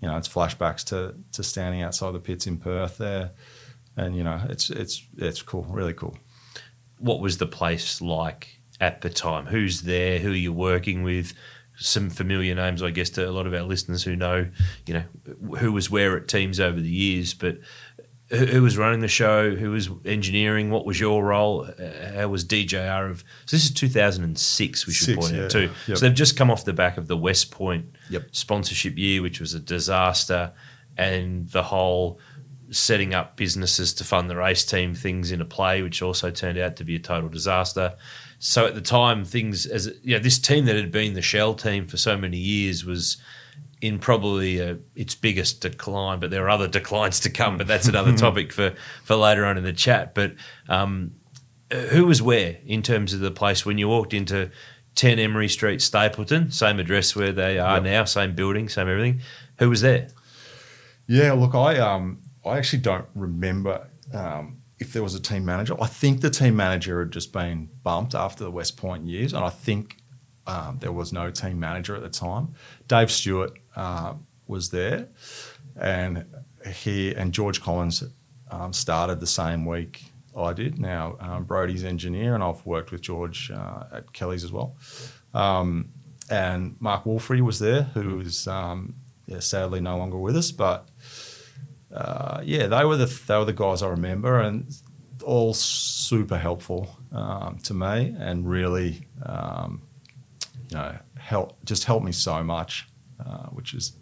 [0.00, 3.30] you know, it's flashbacks to to standing outside the pits in Perth there,
[3.96, 6.18] and you know, it's it's it's cool, really cool.
[6.98, 9.46] What was the place like at the time?
[9.46, 10.18] Who's there?
[10.18, 11.32] Who are you working with?
[11.76, 14.48] Some familiar names, I guess, to a lot of our listeners who know,
[14.86, 15.04] you know,
[15.58, 17.34] who was where at teams over the years.
[17.34, 17.58] But
[18.30, 19.54] who, who was running the show?
[19.54, 20.70] Who was engineering?
[20.70, 21.66] What was your role?
[21.66, 23.24] Uh, How was DJR of?
[23.46, 24.86] So this is 2006.
[24.86, 25.44] We should Six, point yeah.
[25.44, 25.70] out too.
[25.88, 25.98] Yep.
[25.98, 28.28] So they've just come off the back of the West Point Yep.
[28.32, 30.52] sponsorship year, which was a disaster,
[30.96, 32.18] and the whole
[32.70, 36.76] setting up businesses to fund the race team things into play, which also turned out
[36.76, 37.94] to be a total disaster.
[38.46, 41.54] So at the time, things as you know, this team that had been the shell
[41.54, 43.16] team for so many years was
[43.80, 46.20] in probably uh its biggest decline.
[46.20, 47.56] But there are other declines to come.
[47.56, 50.14] But that's another topic for for later on in the chat.
[50.14, 50.34] But
[50.68, 51.12] um,
[51.90, 54.50] who was where in terms of the place when you walked into
[54.96, 57.82] 10 Emery Street, Stapylton, same address where they are Yep.
[57.82, 59.22] now, same building, same everything.
[59.58, 60.08] Who was there?
[61.06, 65.74] Yeah, look, I um, I actually don't remember um, if there was a team manager.
[65.80, 69.44] I think the team manager had just been bumped after the West Point years, and
[69.44, 69.98] I think
[70.46, 72.54] um, there was no team manager at the time.
[72.88, 74.14] Dave Stewart uh,
[74.46, 75.08] was there,
[75.78, 76.26] and
[76.74, 78.04] he and George Collins
[78.50, 80.04] um, started the same week
[80.36, 80.78] I did.
[80.78, 84.76] Now um, Brody's engineer, and I've worked with George uh, at Kelly's as well.
[85.32, 85.90] Um,
[86.30, 88.94] and Mark Wolfrey was there, who is um,
[89.26, 90.88] yeah, sadly no longer with us, but
[91.94, 94.66] uh, yeah, they were the they were the guys I remember, and
[95.24, 99.82] all super helpful um, to me, and really, um,
[100.68, 102.88] you know, help just helped me so much,
[103.24, 103.92] uh, which is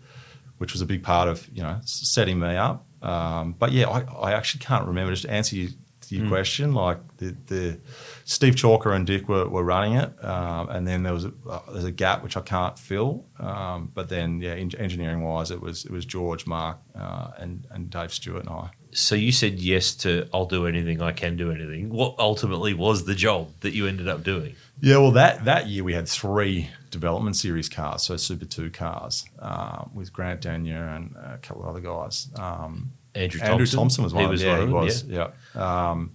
[0.59, 2.87] which was a big part of you know setting me up.
[3.03, 5.13] Um, but yeah, I, I actually can't remember.
[5.13, 5.71] Just to answer you,
[6.13, 7.81] your question, like the, the
[8.25, 11.61] Steve Chalker and Dick were, were running it, um, and then there was a, uh,
[11.73, 13.27] there's a gap which I can't fill.
[13.39, 17.67] Um, but then yeah, en- engineering wise, it was it was George, Mark, uh, and
[17.71, 18.71] and Dave Stewart and I.
[18.95, 21.89] So you said yes to I'll do anything, I can do anything.
[21.89, 24.55] What ultimately was the job that you ended up doing?
[24.81, 29.25] Yeah, well, that that year we had three development series cars, so Super Two cars,
[29.39, 32.29] uh, with Grant Denyer and a couple of other guys.
[32.37, 33.53] Um, Andrew Thompson.
[33.53, 34.21] Andrew Thompson was one.
[34.23, 35.05] He of was yeah, one he was.
[35.05, 35.31] Yeah.
[35.55, 36.13] Um,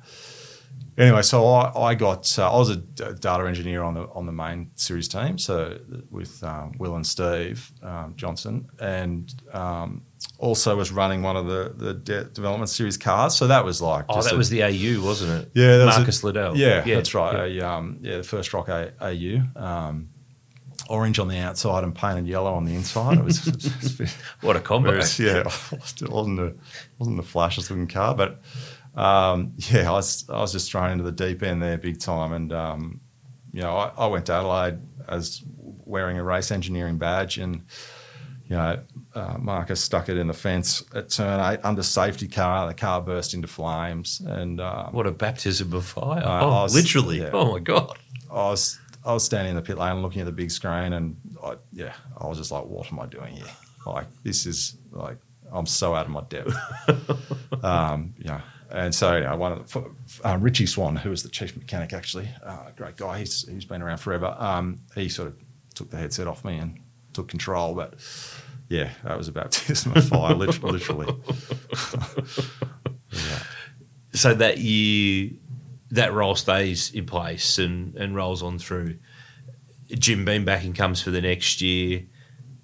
[0.98, 4.32] anyway, so I, I got uh, I was a data engineer on the on the
[4.32, 5.78] main series team, so
[6.12, 10.02] with um, Will and Steve um, Johnson, and um,
[10.40, 13.36] also was running one of the the de- development series cars.
[13.38, 15.52] So that was like Oh, that a- was the AU, wasn't it?
[15.54, 16.58] yeah, that was a- Marcus Liddell.
[16.58, 17.52] Yeah, that's right.
[17.58, 19.44] A, um, yeah, the first rock A- AU.
[20.90, 23.18] Orange on the outside and painted yellow on the inside.
[23.18, 24.10] It was, it was bit-
[24.42, 24.96] What a combo.
[24.96, 25.40] was- yeah,
[25.72, 26.56] it wasn't the
[27.00, 28.40] wasn't the flashiest looking car, but
[28.96, 32.32] um, yeah, I was I was just thrown into the deep end there big time,
[32.34, 33.02] and um,
[33.54, 35.42] you know I, I went to Adelaide as
[35.86, 37.64] wearing a race engineering badge, and
[38.50, 38.80] you know
[39.14, 42.68] uh, Marcus stuck it in the fence at turn eight under safety car.
[42.68, 46.24] The car burst into flames, and um, What a baptism of fire.
[46.24, 47.20] Uh, oh, was- literally.
[47.22, 47.30] yeah.
[47.34, 47.98] Oh, my God.
[48.32, 51.16] I was I was standing in the pit lane looking at the big screen, and
[51.44, 53.46] I, yeah, I was just like, "What am I doing here?
[53.86, 55.18] Like, this is like
[55.52, 56.54] I'm so out of my depth."
[57.64, 59.90] um, yeah, and so yeah, one of the,
[60.28, 63.20] uh, Richie Swan, who was the chief mechanic, actually, uh, great guy.
[63.20, 64.36] He's he's been around forever.
[64.38, 65.38] Um, he sort of
[65.74, 66.80] took the headset off me and
[67.14, 67.96] took control, but.
[68.70, 71.08] Yeah, that was a baptism of fire, lit- literally.
[74.18, 75.30] So that year,
[75.92, 78.98] that role stays in place and, and rolls on through.
[79.90, 82.04] Jim Beam comes for the next year.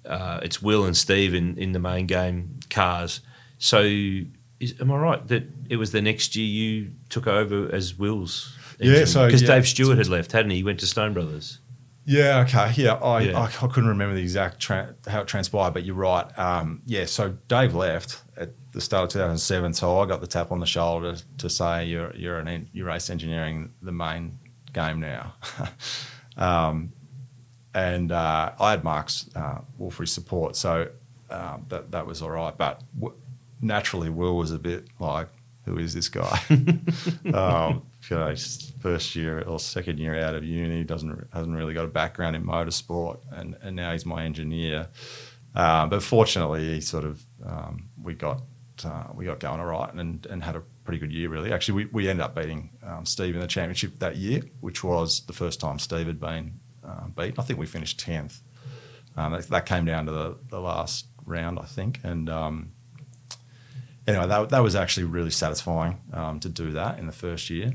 [0.04, 3.20] Uh, it's Will and Steve in, in the main game cars.
[3.58, 7.98] So, is, am I right that it was the next year you took over as
[7.98, 8.54] Will's?
[8.78, 9.48] Yeah, so, because yeah.
[9.48, 10.58] Dave Stewart had left, hadn't he?
[10.58, 11.60] He went to Stone Brothers.
[12.04, 12.40] Yeah.
[12.40, 12.72] Okay.
[12.74, 12.94] Yeah.
[12.94, 13.38] I, Yeah.
[13.38, 16.26] I, I couldn't remember the exact tra- how it transpired, but you're right.
[16.38, 17.06] Um, yeah.
[17.06, 19.72] So Dave left at the start of 2007.
[19.72, 23.08] So I got the tap on the shoulder to say you're you're an you're race
[23.08, 24.38] engineering the main
[24.72, 25.34] game now.
[26.36, 26.92] um,
[27.72, 30.88] and uh, I had Mark's uh, Wolfrey support, so
[31.30, 32.56] um, that that was all right.
[32.56, 33.16] But w-
[33.60, 35.28] naturally, Will was a bit like,
[35.64, 36.40] "Who is this guy?"
[37.32, 38.34] um, you know,
[38.80, 42.44] first year or second year out of uni, doesn't hasn't really got a background in
[42.44, 44.88] motorsport, and, and now he's my engineer.
[45.54, 48.40] Uh, but fortunately, he sort of um, we got
[48.84, 51.52] uh, we got going all right and, and had a pretty good year really.
[51.52, 55.20] Actually, we, we ended up beating um, Steve in the championship that year, which was
[55.26, 57.34] the first time Steve had been uh, beaten.
[57.38, 58.40] I think we finished tenth.
[59.16, 62.72] Um, that, that came down to the, the last round, I think, and um,
[64.06, 67.74] anyway, that, that was actually really satisfying um, to do that in the first year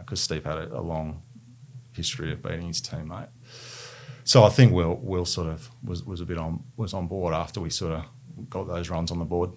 [0.00, 1.22] because Steve had a, a long
[1.92, 3.28] history of beating his teammate.
[4.24, 7.32] So I think Will Will sort of was, was a bit on was on board
[7.32, 8.04] after we sort of
[8.48, 9.50] got those runs on the board.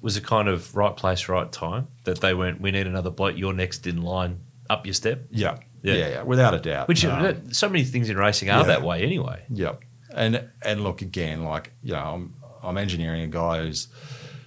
[0.00, 3.36] Was it kind of right place, right time that they went, we need another bloke,
[3.36, 4.38] you're next in line,
[4.70, 5.26] up your step?
[5.30, 5.94] Yeah, Yeah.
[5.94, 6.88] yeah, yeah, without a doubt.
[6.88, 8.66] Which Um, so many things in racing are yeah.
[8.66, 9.44] that way anyway.
[9.50, 9.80] Yep.
[10.12, 13.88] And and look again, like you know, I'm I'm engineering a guy who's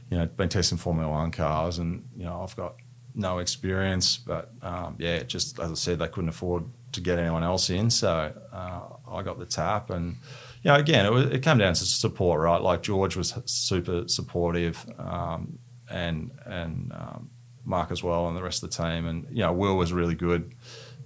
[0.09, 2.75] you know been testing Formula One cars, and you know I've got
[3.15, 7.43] no experience, but um, yeah, just as I said, they couldn't afford to get anyone
[7.43, 10.17] else in, so uh, I got the tap, and
[10.63, 12.61] you know again, it, was, it came down to support, right?
[12.61, 17.29] Like George was super supportive, um, and and um,
[17.65, 20.15] Mark as well, and the rest of the team, and you know Will was really
[20.15, 20.55] good.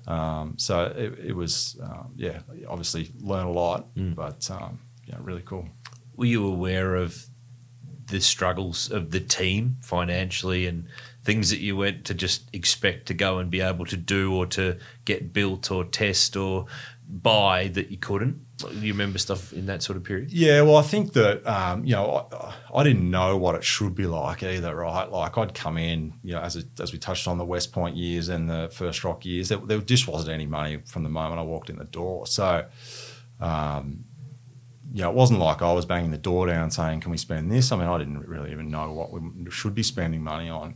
[0.08, 2.40] Um, so it, it was, um, yeah,
[2.70, 5.68] obviously learn a lot, but um, yeah, really cool.
[6.16, 7.26] Were you aware of
[8.08, 10.88] the struggles of the team financially and
[11.26, 14.46] things that you went to just expect to go and be able to do or
[14.46, 16.68] to get built or test or
[17.06, 18.40] buy that you couldn't?
[18.72, 20.32] You remember stuff in that sort of period?
[20.32, 23.94] Yeah, well, I think that um, you know I, I didn't know what it should
[23.94, 25.12] be like either, right?
[25.12, 27.96] Like I'd come in, you know, as a, as we touched on the West Point
[27.96, 31.40] years and the First Rock years, there, there just wasn't any money from the moment
[31.40, 32.26] I walked in the door.
[32.26, 32.66] So,
[33.40, 34.06] um,
[34.92, 37.52] you know, it wasn't like I was banging the door down saying, "Can we spend
[37.52, 40.76] this?" I mean, I didn't really even know what we should be spending money on.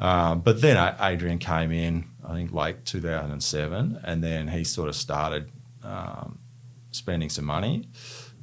[0.00, 4.96] Um, but then Adrian came in, I think late 2007, and then he sort of
[4.96, 5.50] started
[5.82, 6.38] um,
[6.96, 7.88] spending some money,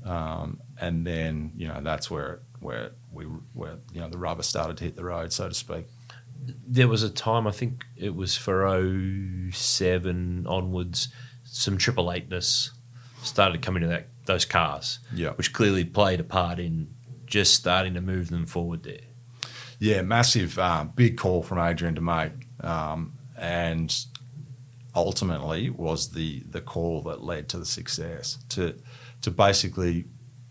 [0.06, 4.78] um, and then you know that's where where we where you know the rubber started
[4.78, 5.86] to hit the road, so to speak.
[6.68, 8.66] There was a time, I think it was for
[9.52, 11.08] 07 onwards,
[11.46, 12.72] some triple eightness
[13.22, 15.32] started coming to that those cars, Yeah.
[15.32, 16.94] which clearly played a part in
[17.26, 19.02] just starting to move them forward there.
[19.80, 23.94] Yeah, massive, um, big call from Adrian to make, um, and
[24.96, 28.76] ultimately was the the call that led to the success to
[29.22, 30.06] to basically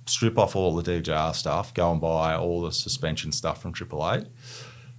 [0.07, 4.11] strip off all the DJR stuff, go and buy all the suspension stuff from Triple
[4.11, 4.27] Eight,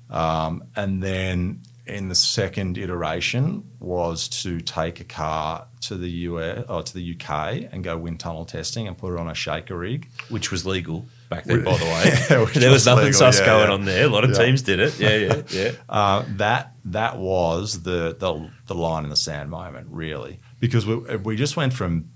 [0.09, 6.65] um, and then in the second iteration was to take a car to the US
[6.69, 9.77] or to the UK and go wind tunnel testing and put it on a shaker
[9.77, 10.07] rig.
[10.29, 12.43] which was legal back then, by the way.
[12.45, 13.73] Which there was, nothing legal, sus yeah, going yeah.
[13.73, 14.05] on there.
[14.05, 14.45] A lot of Yeah.
[14.45, 14.99] teams did it.
[14.99, 15.71] Yeah, yeah, yeah.
[15.89, 20.95] Uh, that that was the, the the line in the sand moment, really, because we
[21.17, 22.09] we just went from,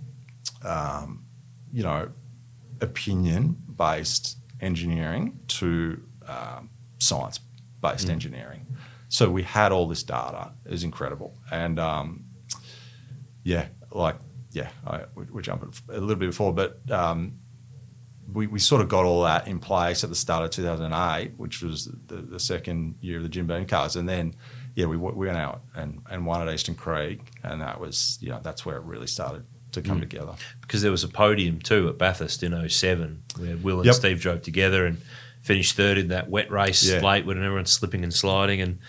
[0.63, 1.25] um,
[1.71, 2.09] you know,
[2.81, 7.39] opinion based engineering to um, science
[7.81, 8.65] based engineering.
[9.09, 10.51] So we had all this data.
[10.65, 12.25] It was incredible, and um,
[13.43, 14.15] yeah, like
[14.51, 17.33] yeah, I, we, we jumping a little bit before, but um,
[18.31, 21.61] we, we sort of got all that in place at the start of 2008, which
[21.61, 24.35] was the, the second year of the Jim Beam cars, and then
[24.75, 28.29] yeah, we, we went out and, and won at Eastern Creek, and that was you
[28.29, 30.01] know that's where it really started to come mm.
[30.01, 30.33] together.
[30.61, 33.95] Because there was a podium too at Bathurst in 07 where Will and Yep.
[33.95, 35.01] Steve drove together and
[35.41, 36.99] finished third in that wet race Yeah.
[36.99, 38.61] late when everyone's slipping and sliding.
[38.61, 38.79] And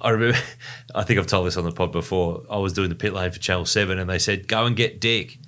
[0.00, 0.38] I remember,
[0.94, 2.42] I think I've told this on the pod before.
[2.50, 5.00] I was doing the pit lane for Channel 7 and they said, go and get
[5.00, 5.38] Dick.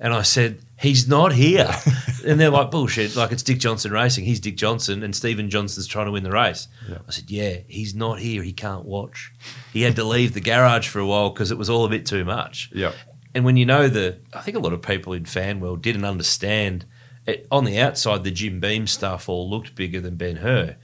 [0.00, 1.70] And I said, he's not here.
[2.26, 3.16] and they're like, bullshit.
[3.16, 4.24] Like, it's Dick Johnson racing.
[4.24, 6.68] He's Dick Johnson, and Stephen Johnson's trying to win the race.
[6.88, 6.98] Yeah.
[7.06, 8.42] I said, yeah, he's not here.
[8.42, 9.32] He can't watch.
[9.72, 12.04] He had to leave the garage for a while because it was all a bit
[12.04, 12.70] too much.
[12.74, 12.94] Yep.
[13.34, 16.04] And when you know the, I think a lot of people in fan world didn't
[16.04, 16.84] understand
[17.26, 17.46] it.
[17.50, 20.76] On the outside, the Jim Beam stuff all looked bigger than Ben Hur,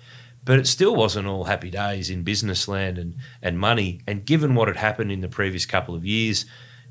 [0.45, 4.01] but it still wasn't all happy days in business land and, and money.
[4.07, 6.47] And given what had happened in the previous couple of years,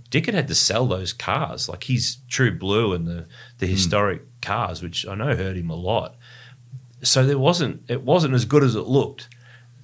[0.09, 3.25] Dickett had to sell those cars, like his True Blue and the
[3.59, 6.15] the historic cars, which I know hurt him a lot.
[7.03, 9.27] So there wasn't it wasn't as good as it looked.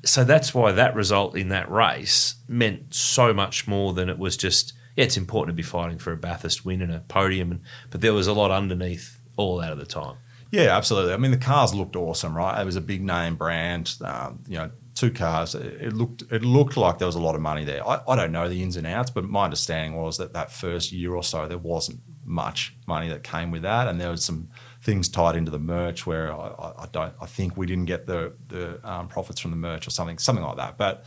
[0.05, 4.37] So that's why that result in that race meant so much more than it was
[4.37, 4.73] just.
[4.95, 8.01] Yeah, it's important to be fighting for a Bathurst win and a podium, and, but
[8.01, 10.17] there was a lot underneath all that at the time.
[10.51, 11.13] Yeah, absolutely.
[11.13, 12.61] I mean, the cars looked awesome, right?
[12.61, 13.95] It was a big name brand.
[14.01, 15.55] Um, you know, two cars.
[15.55, 17.87] It looked it looked like there was a lot of money there.
[17.87, 20.91] I, I don't know the ins and outs, but my understanding was that that first
[20.91, 24.49] year or so there wasn't much money that came with that, and there was some
[24.81, 27.13] things tied into the merch where I, I, don't.
[27.21, 30.45] I think we didn't get the the um, profits from the merch or something something
[30.45, 30.77] like that.
[30.77, 31.05] But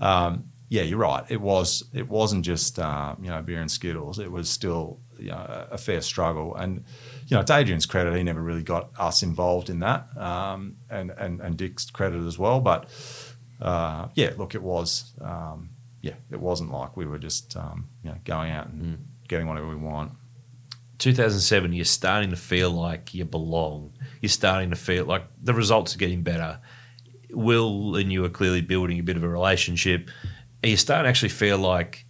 [0.00, 1.24] um, yeah, you're right.
[1.28, 4.18] It was it wasn't just uh, you know beer and skittles.
[4.18, 5.36] It was still you know,
[5.70, 6.84] a, a fair struggle and
[7.26, 11.10] you know, to Adrian's credit, he never really got us involved in that, um, and,
[11.10, 12.60] and and Dick's credit as well.
[12.60, 12.88] But
[13.64, 15.70] uh, yeah, look, it was um,
[16.02, 19.68] yeah, it wasn't like we were just um, you know going out and getting whatever
[19.68, 20.12] we want.
[20.98, 23.92] 2007, you're starting to feel like you belong.
[24.20, 26.60] You're starting to feel like the results are getting better.
[27.30, 30.08] Will and you are clearly building a bit of a relationship.
[30.62, 32.06] Are you starting to actually feel like,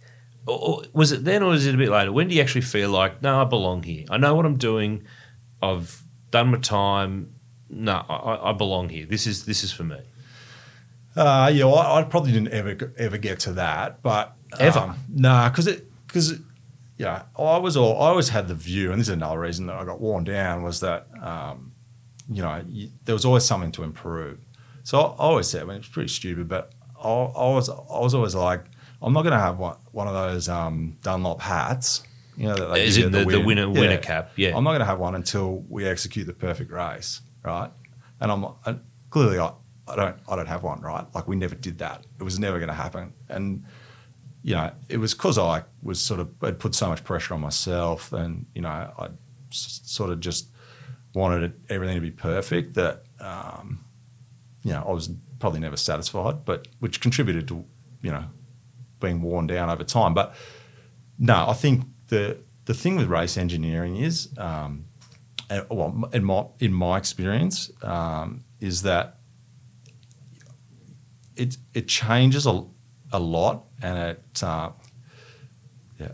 [0.47, 2.11] or- was it then or was it a bit later?
[2.11, 4.05] When do you actually feel like, no, I belong here?
[4.09, 5.03] I know what I'm doing.
[5.61, 7.33] I've done my time.
[7.69, 9.05] No, I, I- I belong here.
[9.07, 9.97] This is this is for me.
[11.15, 14.79] Uh, yeah, well, I, I probably didn't ever ever get to that, but Ever?
[14.79, 16.39] um, nah, because it because
[16.97, 19.75] yeah, I was all I always had the view, and this is another reason that
[19.77, 21.71] I got worn down was that um,
[22.29, 24.39] you know you, there was always something to improve.
[24.83, 27.99] So I, I always said, I mean, it's pretty stupid, but I, I was I
[27.99, 28.65] was always like,
[29.01, 32.03] I'm not going to have one one of those um, Dunlop hats.
[32.37, 33.45] You know, that they Is it the- the win.
[33.45, 34.57] winner- winner cap, yeah.
[34.57, 37.69] I'm not going to have one until we execute the perfect race, right?
[38.19, 39.53] And I'm and clearly I,
[39.87, 41.05] I don't I don't have one, right?
[41.13, 42.03] Like we never did that.
[42.19, 43.63] It was never going to happen, and
[44.43, 47.41] you know it was because I was sort of I'd put so much pressure on
[47.41, 49.05] myself, and you know I
[49.51, 50.47] s- sort of just
[51.13, 53.79] wanted it, everything to be perfect that um,
[54.63, 57.63] you know I was probably never satisfied, but which contributed to
[58.01, 58.25] you know
[58.99, 60.13] being worn down over time.
[60.13, 60.35] But
[61.19, 64.85] no, I think the the thing with race engineering is, um,
[65.49, 69.17] and, well, in my in my experience, um, is that
[71.35, 72.63] it it changes a,
[73.11, 74.69] a lot, and it uh,
[75.99, 76.11] yeah,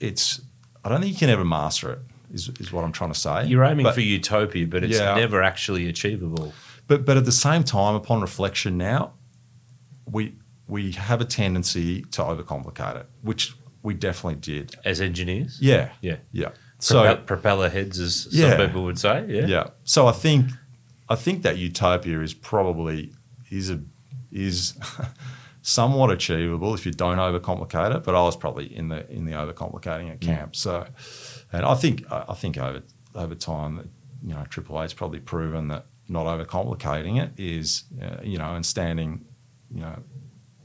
[0.00, 0.40] it's
[0.84, 1.98] I don't think you can ever master it.
[2.32, 3.46] Is, is what I'm trying to say.
[3.46, 5.14] You're aiming But- for utopia, but it's Yeah.
[5.14, 6.52] never actually achievable.
[6.88, 9.12] but but at the same time, upon reflection now,
[10.10, 10.34] we
[10.68, 14.74] we have a tendency to overcomplicate it, which we definitely did.
[14.84, 16.16] As engineers, Yeah, yeah.
[16.32, 16.48] yeah.
[16.80, 18.50] So So propeller heads, as Yeah.
[18.56, 19.24] some people would say.
[19.28, 20.50] Yeah, yeah, so I think
[21.08, 23.12] I think that utopia is probably
[23.50, 23.78] is a
[24.36, 24.74] is
[25.62, 28.04] somewhat achievable if you don't overcomplicate it.
[28.04, 30.54] But I was probably in the in the overcomplicating it camp.
[30.56, 30.86] So,
[31.52, 32.82] and I think I think over
[33.14, 33.86] over time, that,
[34.22, 38.64] you know, Triple Eight's probably proven that not overcomplicating it is, uh, you know, and
[38.64, 39.24] standing,
[39.74, 40.02] you know,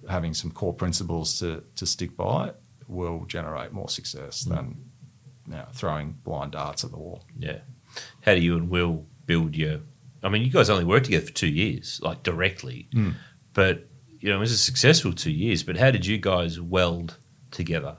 [0.09, 2.51] having some core principles to to stick by
[2.87, 4.75] will generate more success than
[5.47, 7.23] you know, throwing blind darts at the wall.
[7.37, 7.59] Yeah.
[8.21, 9.79] How do you and Will build your?
[10.23, 13.11] I mean, you guys only worked together for two years, like directly, Hmm.
[13.53, 13.87] But
[14.19, 15.63] you know it was a successful two years.
[15.63, 17.17] But how did you guys weld
[17.51, 17.97] together?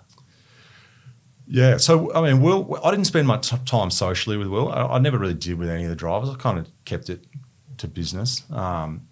[1.47, 4.71] Yeah, so I mean, Will, I didn't spend much time socially with Will.
[4.71, 6.31] I, I never really did with any of the drivers.
[6.31, 7.25] I kind of kept it
[7.79, 8.51] to business.
[8.51, 9.09] Um,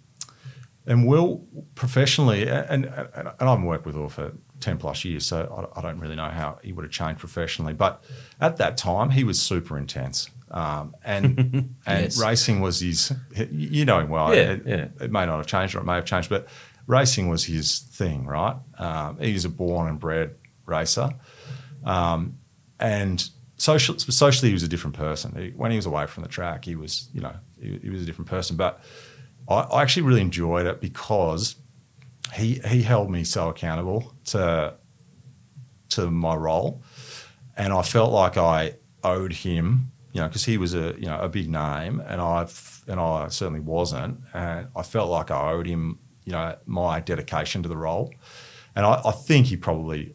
[0.87, 5.27] and Will, professionally, and, and, and I haven't worked with Will for 10 plus years,
[5.27, 7.75] so I, I don't really know how he would have changed professionally.
[7.75, 8.03] But
[8.41, 10.31] at that time, he was super intense.
[10.51, 11.39] Um, and
[11.87, 12.19] and Yes.
[12.21, 13.13] racing was his,
[13.51, 14.35] you know him well.
[14.35, 14.89] Yeah, it, yeah.
[15.01, 16.49] it may not have changed or it may have changed, but
[16.87, 18.57] racing was his thing, right?
[18.79, 20.35] Um, he was a born and bred
[20.67, 21.11] racer.
[21.85, 22.37] Um,
[22.81, 25.35] and social, socially, he was a different person.
[25.37, 28.03] He, when he was away from the track, he was, you know, he, he was
[28.03, 28.57] a different person.
[28.57, 28.83] But
[29.49, 31.57] I, I actually really enjoyed it because
[32.35, 34.75] he he held me so accountable to
[35.91, 36.83] to my role,
[37.57, 41.19] and I felt like I owed him, you know, because he was a you know
[41.21, 42.47] a big name, and I
[42.89, 47.63] and I certainly wasn't, and I felt like I owed him, you know, my dedication
[47.63, 48.13] to the role,
[48.75, 50.15] and I, I think he probably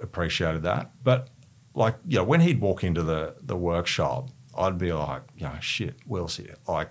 [0.00, 0.90] appreciated that.
[1.04, 1.28] But
[1.74, 5.54] like, you know, when he'd walk into the the workshop, I'd be like, you know,
[5.60, 6.88] shit, Will's here, like,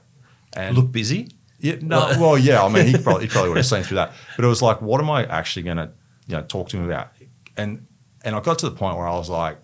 [0.56, 1.32] and Look busy.
[1.60, 2.64] yeah, no, well, yeah.
[2.64, 4.14] I mean, he probably, he probably would have seen through that.
[4.36, 5.90] But it was like, what am I actually going to,
[6.28, 7.10] you know, talk to him about?
[7.58, 7.88] And
[8.24, 9.58] and I got to the point where I was like,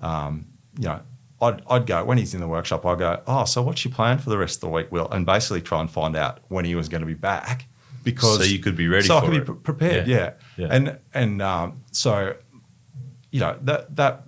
[0.00, 0.46] um,
[0.78, 1.00] you know,
[1.40, 2.84] I'd, I'd go when he's in the workshop.
[2.84, 5.08] I go, oh, so what's your plan for the rest of the week, Will?
[5.10, 7.66] And basically try and find out when he was going to be back
[8.02, 9.40] because So you could be ready so I could it.
[9.40, 10.08] be pre- prepared.
[10.08, 10.16] Yeah.
[10.56, 10.68] Yeah, Yeah.
[10.74, 12.34] and and um, so
[13.30, 14.22] you know that that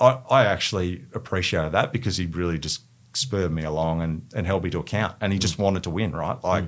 [0.00, 2.82] I, I actually appreciated that because he really just
[3.14, 6.12] spurred me along and, and held me to account, and he just wanted to win,
[6.12, 6.42] right?
[6.44, 6.64] Like,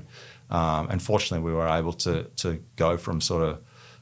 [0.51, 3.59] um, and fortunately, we were able to to go from sort of,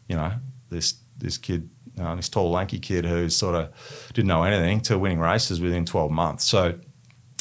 [0.08, 0.32] you know,
[0.70, 1.68] this this kid,
[2.00, 5.84] uh, this tall, lanky kid who sort of didn't know anything to winning races within
[5.84, 6.44] twelve months.
[6.44, 6.78] So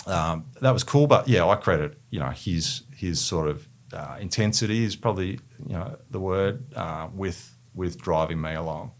[0.07, 1.07] um, that was cool.
[1.07, 5.73] But yeah, I credit you know his his sort of uh, intensity is probably you
[5.73, 8.91] know the word uh, with with driving me along.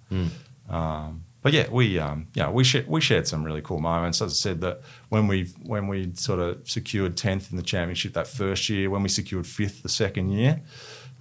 [0.69, 4.21] Um, but yeah, we um, yeah we shared, we shared some really cool moments.
[4.21, 8.13] As I said, that when we when we sort of secured tenth in the championship
[8.13, 10.61] that first year, when we secured fifth the second year,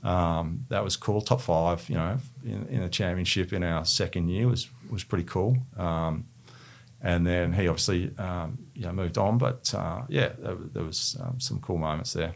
[0.05, 1.21] um, that was cool.
[1.21, 5.25] Top five, you know, in, in a championship in our second year was was pretty
[5.25, 5.57] cool.
[5.77, 6.27] Um,
[7.01, 11.17] and then he obviously um, you know moved on, but uh, yeah, there, there was
[11.21, 12.35] um, some cool moments there.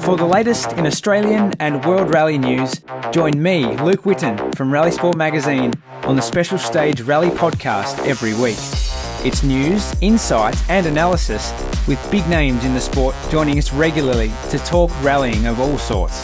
[0.00, 4.90] For the latest in Australian and World Rally news, join me, Luke Whitten, from Rally
[4.90, 5.72] Sport Magazine
[6.04, 8.87] on the Special Stage Rally podcast every week.
[9.24, 11.52] It's news, insight, and analysis
[11.88, 16.22] with big names in the sport joining us regularly to talk rallying of all sorts.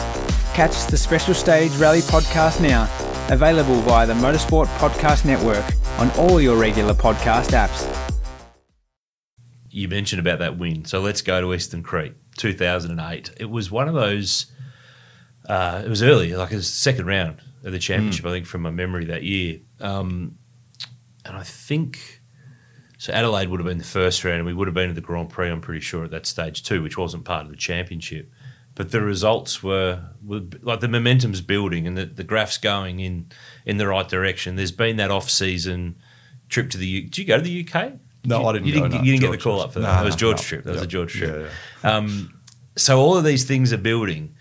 [0.55, 2.89] Catch the Special Stage Rally podcast now,
[3.31, 5.65] available via the Motorsport Podcast Network
[5.99, 7.91] on all your regular podcast apps.
[9.71, 10.85] you mentioned about that win.
[10.85, 13.33] So let's go to Eastern Creek, 2008.
[13.41, 14.47] It was one of those.
[15.49, 18.25] Uh, it was early, like it was the second round of the championship.
[18.25, 20.37] I think from my memory that year, um,
[21.25, 22.21] and I think
[23.05, 23.13] so.
[23.13, 25.31] Adelaide would have been the first round, and we would have been at the Grand
[25.31, 25.49] Prix.
[25.51, 28.31] I'm pretty sure at that stage too, which wasn't part of the championship.
[28.75, 33.29] But the results were, were like the momentum's building and the, the graph's going in
[33.65, 34.57] in the right direction.
[34.57, 35.97] There's been that off season
[36.49, 36.87] trip to the.
[36.87, 37.93] U- Did you go to the UK?
[38.25, 38.99] No, you, I didn't You didn't, no.
[39.03, 39.87] you didn't get the call up for that.
[39.87, 40.43] No, that was George no.
[40.43, 40.65] trip.
[40.65, 41.51] That was a George trip.
[41.85, 42.41] Yeah, Um,
[42.77, 44.34] so all of these things are building.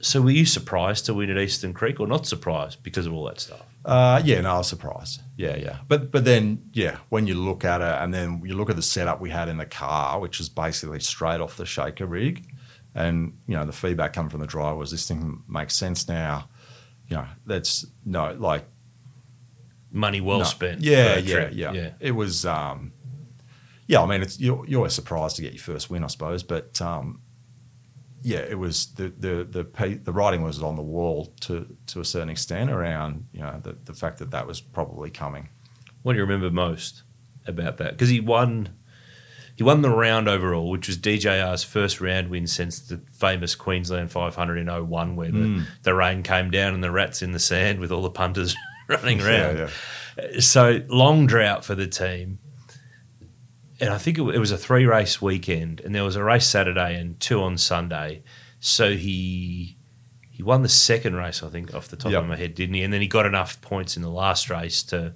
[0.00, 3.24] So were you surprised to win at Eastern Creek, or not surprised because of all
[3.24, 3.62] that stuff?
[3.84, 5.20] Uh, yeah, no, I was surprised.
[5.36, 5.78] Yeah, yeah.
[5.88, 8.82] But but then, yeah, when you look at it and then you look at the
[8.82, 12.46] setup we had in the car, which is basically straight off the shaker rig,
[12.94, 16.48] and you know the feedback coming from the driver was this thing makes sense now.
[17.08, 18.64] You know, that's no like
[19.92, 20.44] Money well no.
[20.44, 20.80] spent.
[20.80, 21.90] Yeah, yeah, yeah, yeah.
[21.98, 22.46] It was.
[22.46, 22.92] Um,
[23.88, 26.44] yeah, I mean, it's you're, you're always surprised to get your first win, I suppose,
[26.44, 27.19] but um,
[28.22, 32.04] yeah, it was the the the the writing was on the wall to to a
[32.04, 35.48] certain extent around you know the the fact that that was probably coming.
[36.02, 37.02] What do you remember most
[37.46, 37.92] about that?
[37.92, 38.70] Because he won,
[39.56, 44.10] he won the round overall, which was DJR's first round win since the famous Queensland
[44.10, 45.58] 500 in 01, where Hmm.
[45.58, 48.56] the, the rain came down and the rats in the sand with all the punters
[48.88, 49.58] running around.
[49.58, 49.68] Yeah,
[50.32, 50.40] yeah.
[50.40, 52.38] So long drought for the team.
[53.80, 56.46] And I think it, it was a three race weekend, and there was a race
[56.46, 58.22] Saturday and two on Sunday.
[58.60, 59.76] So he
[60.30, 62.22] he won the second race, I think, off the top Yep.
[62.22, 62.82] of my head, didn't he?
[62.82, 65.14] And then he got enough points in the last race to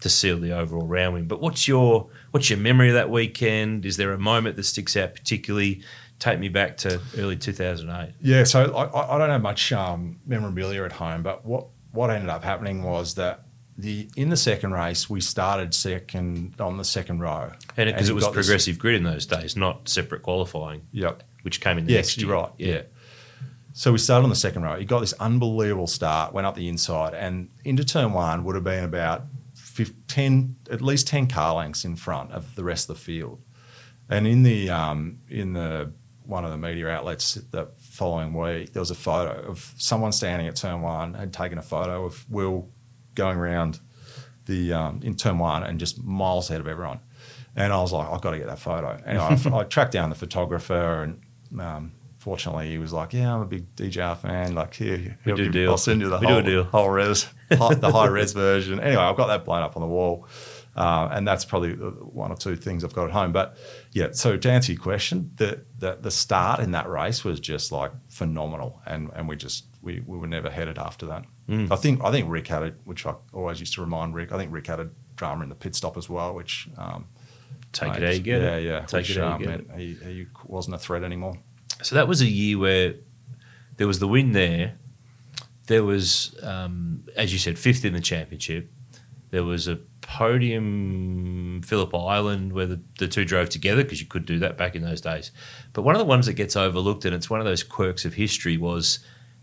[0.00, 1.26] to seal the overall round win.
[1.28, 3.86] But what's your what's your memory of that weekend?
[3.86, 5.82] Is there a moment that sticks out particularly?
[6.18, 8.12] Take me back to early two thousand eight.
[8.20, 12.30] Yeah, so I- I, don't have much um, memorabilia at home, but what, what ended
[12.30, 13.40] up happening was that
[13.78, 18.14] the in the second race we started second on the second row, And because it
[18.14, 21.22] was got this- progressive grid in those days, not separate qualifying, Yep.
[21.42, 22.36] which came in the Yes, next you're year.
[22.42, 22.50] right.
[22.58, 22.82] Yeah.
[23.74, 24.78] So we started on the second row.
[24.78, 28.64] He got this unbelievable start, went up the inside, and into turn one would have
[28.64, 32.96] been about 15, 10, at least ten car lengths in front of the rest of
[32.96, 33.40] the field.
[34.10, 35.92] And in the um, in the
[36.26, 40.46] one of the media outlets the following week, there was a photo of someone standing
[40.46, 42.68] at turn one had taken a photo of Will
[43.14, 43.80] going around
[44.46, 47.00] the um, in turn one and just miles ahead of everyone.
[47.54, 49.00] And I was like, I've got to get that photo.
[49.04, 53.42] And I, I tracked down the photographer, and um, fortunately, he was like, "Yeah, I'm
[53.42, 54.54] a big DJR fan.
[54.54, 55.70] Like, here, We I'll do deal.
[55.72, 56.64] I'll send you the We do a whole, deal.
[56.64, 59.88] whole res, hi- the high res version." Anyway, I've got that blown up on the
[59.88, 60.26] wall,
[60.74, 63.32] uh, and that's probably one or two things I've got at home.
[63.32, 63.58] But
[63.92, 67.70] yeah, so to answer your question, the the, the start in that race was just
[67.70, 71.26] like phenomenal, and and we just we, we were never headed after that.
[71.48, 71.72] Mm.
[71.72, 74.32] I think I think Rick had it, which I always used to remind Rick.
[74.32, 77.06] I think Rick had a drama in the pit stop as well, which um,
[77.72, 78.64] Take it made- how you get yeah, it.
[78.64, 81.38] Yeah, Take which, it how you um, get He, he wasn't a threat anymore.
[81.82, 82.94] So that was a year where
[83.76, 84.74] there was the win there.
[85.66, 88.70] There was, um, as you said, fifth in the championship.
[89.30, 94.26] There was a podium Phillip Island where the, the two drove together because you could
[94.26, 95.30] do that back in those days.
[95.72, 98.14] But one of the ones that gets overlooked, and it's one of those quirks of
[98.14, 98.98] history, was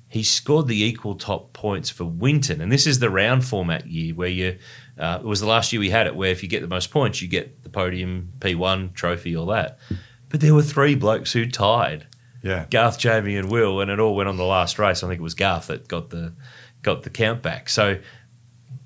[0.10, 2.62] he scored the equal top points for Winton.
[2.62, 4.58] And this is the round format year where you,
[4.98, 6.90] uh, it was the last year we had it, where if you get the most
[6.90, 9.78] points, you get the podium, P1 trophy, all that.
[10.30, 12.08] But there were three blokes who tied.
[12.42, 15.04] Yeah, Garth, Jamie, and Will, and it all went on the last race.
[15.04, 16.34] I think it was Garth that got the
[16.82, 17.68] got the count back.
[17.68, 18.00] So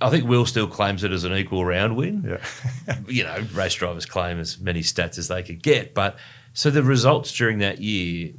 [0.01, 2.23] I think Will still claims it as an equal round win.
[2.25, 2.97] Yeah.
[3.07, 5.93] you know, race drivers claim as many stats as they could get.
[5.93, 6.17] But
[6.53, 8.33] so the results during that year,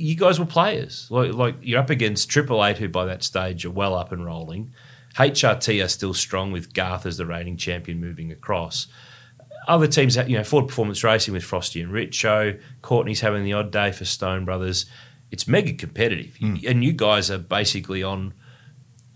[0.00, 1.06] you guys were players.
[1.10, 4.24] Like, like you're up against Triple Eight, who by that stage are well up and
[4.24, 4.72] rolling.
[5.16, 8.86] HRT are still strong with Garth as the reigning champion moving across.
[9.68, 12.60] Other teams, you know, Ford Performance Racing with Frosty and Richo.
[12.82, 14.86] Courtney's having the odd day for Stone Brothers.
[15.30, 16.68] It's mega competitive, Mm.
[16.68, 18.32] and you guys are basically on.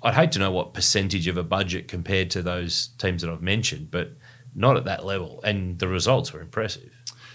[0.03, 3.41] I'd hate to know what percentage of a budget compared to those teams that I've
[3.41, 4.13] mentioned, but
[4.55, 5.41] not at that level.
[5.45, 6.93] And the results were impressive.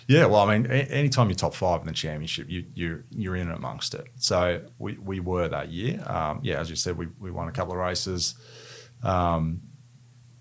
[0.10, 3.36] Yeah, well, I mean, a- anytime you're top five in the championship, you, you're you're
[3.36, 4.08] in amongst it.
[4.18, 6.04] So we, we were that year.
[6.08, 8.34] Um, yeah, as you said, we, we won a couple of races.
[9.04, 9.62] Um,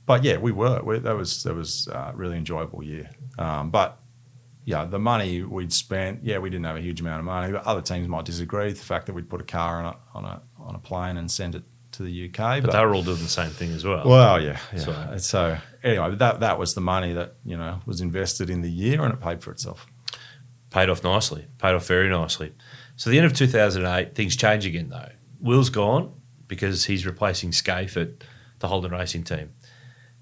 [0.06, 0.80] but yeah, we were.
[0.82, 3.10] We, that was that was a really enjoyable year.
[3.38, 3.98] Um, but
[4.64, 7.52] yeah, the money we'd spent, yeah, we didn't have a huge amount of money.
[7.52, 8.72] But other teams might disagree.
[8.72, 11.30] The fact that we'd put a car on a on a on a plane and
[11.30, 14.06] send it to the UK, But they were all doing the same thing as well.
[14.06, 14.78] well, yeah, yeah.
[14.78, 18.62] So- So, uh, anyway, that that was the money that you know was invested in
[18.62, 19.86] the year, and it paid for itself.
[20.70, 22.52] paid off nicely, paid off very nicely.
[22.96, 25.10] So the end of 2008, things change again though.
[25.40, 26.12] Will's gone
[26.46, 28.10] because he's replacing Skaife at
[28.58, 29.50] the Holden Racing team.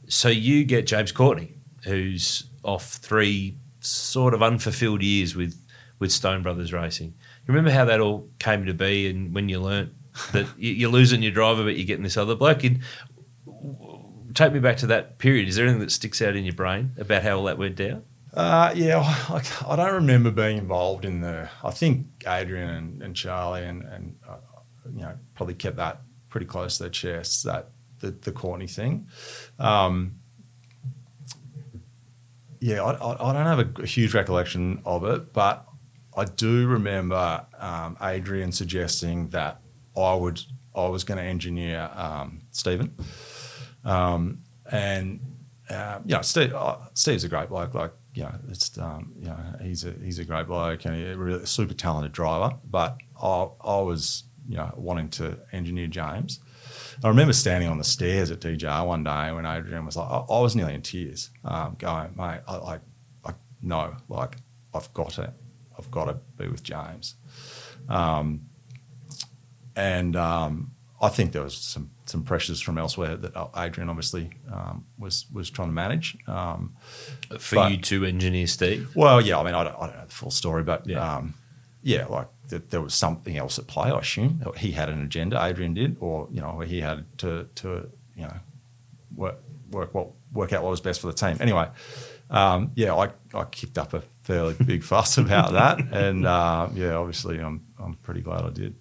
[0.08, 5.60] So you get James Courtney, who's off three sort of unfulfilled years with
[5.98, 7.08] with Stone Brothers Racing.
[7.08, 9.92] You remember how that all came to be, and when you learnt
[10.32, 12.82] that you- you're losing your driver, but you're getting this other bloke in.
[14.34, 15.48] Take me back to that period.
[15.48, 18.02] Is there anything that sticks out in your brain about how all that went down?
[18.34, 18.98] Uh, yeah,
[19.30, 21.48] I, I don't remember being involved in the.
[21.64, 24.36] I think Adrian and, and Charlie and, and uh,
[24.92, 27.42] you know probably kept that pretty close to their chests.
[27.44, 29.06] That the the Courtney thing.
[29.58, 30.16] Um,
[32.60, 35.64] yeah, I, I, I don't have a, a huge recollection of it, but
[36.14, 39.60] I do remember um, Adrian suggesting that
[39.96, 40.40] I would
[40.74, 42.94] I was going to engineer um, Stephen,
[43.84, 44.38] um,
[44.70, 45.20] and
[45.70, 47.74] uh, you know Steve, uh, Steve's a great bloke.
[47.74, 51.16] Like you know, it's um, you know he's a he's a great bloke and a
[51.16, 52.56] really super talented driver.
[52.68, 56.40] But I I was you know wanting to engineer James.
[57.04, 60.16] I remember standing on the stairs at DJR one day when Adrian was like, I,
[60.16, 62.78] I was nearly in tears, um, going, mate, I, I,
[63.24, 64.36] I no, like
[64.74, 65.32] I've got to,
[65.78, 67.16] I've got to be with James.
[67.88, 68.42] Um,
[69.76, 70.70] and um,
[71.00, 75.50] I think there was some some pressures from elsewhere that Adrian obviously um, was was
[75.50, 76.16] trying to manage.
[76.26, 76.72] Um,
[77.38, 78.90] For But- you to engineer Steve?
[78.94, 81.16] well, yeah, I mean, I don't, I don't know the full story, but Yeah.
[81.16, 81.34] um,
[81.82, 83.90] yeah like th- there was something else at play.
[83.90, 87.90] I assume he had an agenda, Adrian did, or you know, he had to to
[88.16, 88.36] you know
[89.14, 89.36] work
[89.70, 91.36] work what work out what was best for the team.
[91.40, 91.68] Anyway,
[92.30, 96.94] um, yeah, I, I kicked up a fairly big fuss about that, and uh, yeah,
[96.94, 98.74] obviously, I'm I'm pretty glad I did.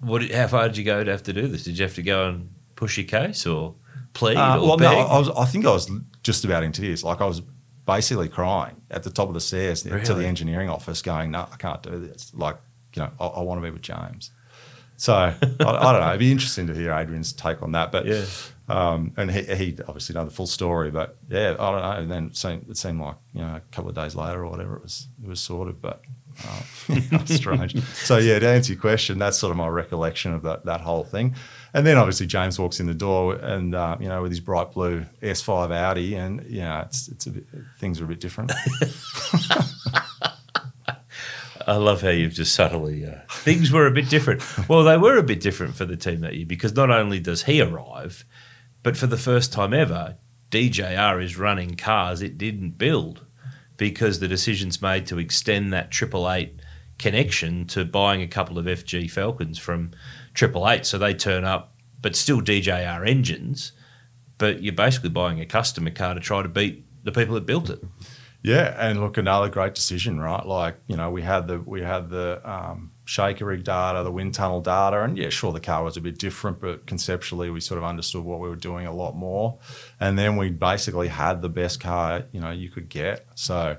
[0.00, 0.22] What?
[0.30, 1.64] How far did you go to have to do this?
[1.64, 3.74] Did you have to go and push your case or
[4.14, 4.96] plead Uh, or well, beg?
[4.96, 5.28] no, I was.
[5.30, 5.90] I think I was
[6.22, 7.02] just about in tears.
[7.04, 7.42] Like I was
[7.86, 11.56] basically crying at the top of the stairs to the engineering office, going, "No, I
[11.56, 12.32] can't do this.
[12.34, 12.56] Like,
[12.94, 14.30] you know, I, I want to be with James."
[14.96, 15.32] So I, I
[15.64, 16.08] don't know.
[16.08, 17.92] It'd be interesting to hear Adrian's take on that.
[17.92, 18.24] But Yeah.
[18.68, 20.90] um, and he, he obviously know the full story.
[20.90, 21.90] But yeah, I don't know.
[21.92, 24.50] And then it seemed, it seemed like you know a couple of days later or
[24.50, 25.80] whatever, it was it was sorted.
[25.80, 26.02] But
[27.12, 27.82] uh, strange.
[27.84, 31.04] So yeah, to answer your question, that's sort of my recollection of that that whole
[31.04, 31.34] thing.
[31.74, 34.72] And then obviously James walks in the door and uh, you know with his bright
[34.72, 37.44] blue S5 Audi, and you know it's it's a bit,
[37.78, 38.52] things are a bit different.
[41.66, 43.04] I love how you've just subtly.
[43.04, 44.42] Uh, things were a bit different.
[44.70, 47.42] Well, they were a bit different for the team that year because not only does
[47.42, 48.24] he arrive,
[48.82, 50.16] but for the first time ever,
[50.50, 53.26] DJR is running cars it didn't build
[53.78, 56.60] because the decision's made to extend that Triple Eight
[56.98, 59.92] connection to buying a couple of FG Falcons from
[60.34, 60.84] Triple Eight.
[60.84, 61.72] So they turn up,
[62.02, 63.72] but still DJR engines,
[64.36, 67.70] but you're basically buying a customer car to try to beat the people that built
[67.70, 67.82] it.
[68.42, 70.44] Yeah, and look, another great decision, right?
[70.44, 74.34] Like you know, we had the we had the um, shaker rig data, the wind
[74.34, 77.78] tunnel data, and yeah, sure, the car was a bit different, but conceptually, we sort
[77.78, 79.58] of understood what we were doing a lot more.
[79.98, 83.26] And then we basically had the best car you know you could get.
[83.34, 83.78] So,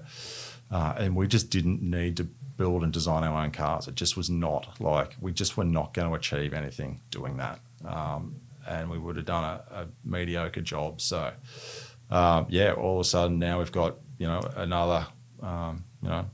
[0.72, 3.88] uh, and we just didn't need to build and design our own cars.
[3.88, 7.60] It just was not like we just were not going to achieve anything doing that,
[7.86, 8.34] um,
[8.68, 11.02] and we would have done a, a mediocre job.
[11.02, 11.32] So
[12.10, 15.06] um, yeah, all of a sudden now we've got you know another
[15.44, 16.26] um, you know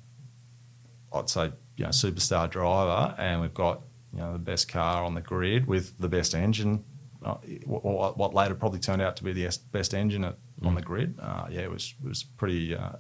[1.12, 3.82] I'd say you know superstar driver, and we've got
[4.14, 6.84] you know the best car on the grid with the best engine.
[7.24, 10.82] Uh, what, what later probably turned out to be the best engine at, on the
[10.82, 11.18] grid.
[11.20, 12.76] Uh, yeah, it was it was pretty.
[12.76, 12.92] Uh,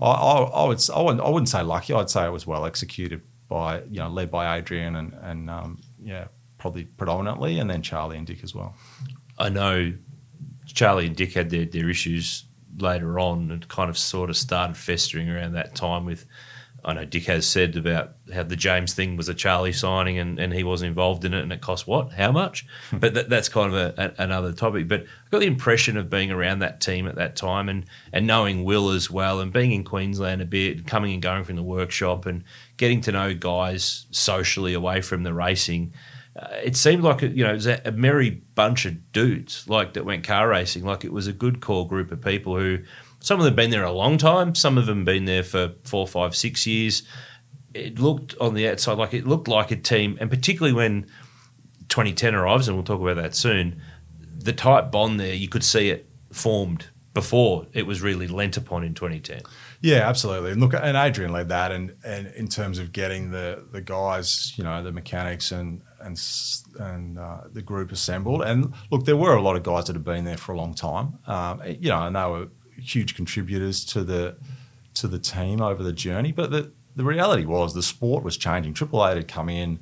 [0.00, 1.92] I, I, I would I wouldn't, I wouldn't say lucky.
[1.92, 5.82] I'd say it was well executed by you know led by Adrian and and um,
[6.02, 8.76] yeah probably predominantly, and then Charlie and Dick as well.
[9.38, 9.92] I know
[10.66, 12.44] Charlie and Dick had their, their issues
[12.78, 16.26] later on and kind of sort of started festering around that time with
[16.84, 20.38] I know Dick has said about how the James thing was a Charlie signing and,
[20.38, 22.12] and he wasn't involved in it and it cost what?
[22.12, 22.66] How much?
[22.92, 24.88] but that, that's kind of a, a, another topic.
[24.88, 28.26] But I got the impression of being around that team at that time and, and
[28.26, 31.62] knowing Will as well and being in Queensland a bit, coming and going from the
[31.62, 32.44] workshop and
[32.76, 35.92] getting to know guys socially away from the racing.
[36.34, 39.94] Uh, it seemed like you know it was a, a merry bunch of dudes like
[39.94, 40.84] that went car racing.
[40.84, 42.78] Like it was a good core group of people who
[43.20, 44.54] some of them been there a long time.
[44.54, 47.02] Some of them been there for four, five, six years.
[47.72, 51.02] It looked on the outside like it looked like a team, and particularly when
[51.88, 53.80] 2010 arrives, and we'll talk about that soon.
[54.38, 58.84] The tight bond there, you could see it formed before it was really lent upon
[58.84, 59.42] in 2010.
[59.82, 60.52] Yeah, absolutely.
[60.52, 64.52] And look, and Adrian led that, and and in terms of getting the the guys,
[64.56, 66.20] you know, the mechanics and and
[66.78, 68.42] and uh, the group assembled.
[68.42, 70.74] And look, there were a lot of guys that had been there for a long
[70.74, 72.48] time, um, you know, and they were
[72.80, 74.36] huge contributors to the
[74.94, 76.32] to the team over the journey.
[76.32, 78.74] But the the reality was the sport was changing.
[78.74, 79.80] Triple Eight had come in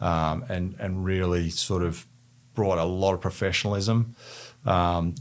[0.00, 2.06] um, and and really sort of
[2.54, 4.14] brought a lot of professionalism.
[4.64, 5.14] Um,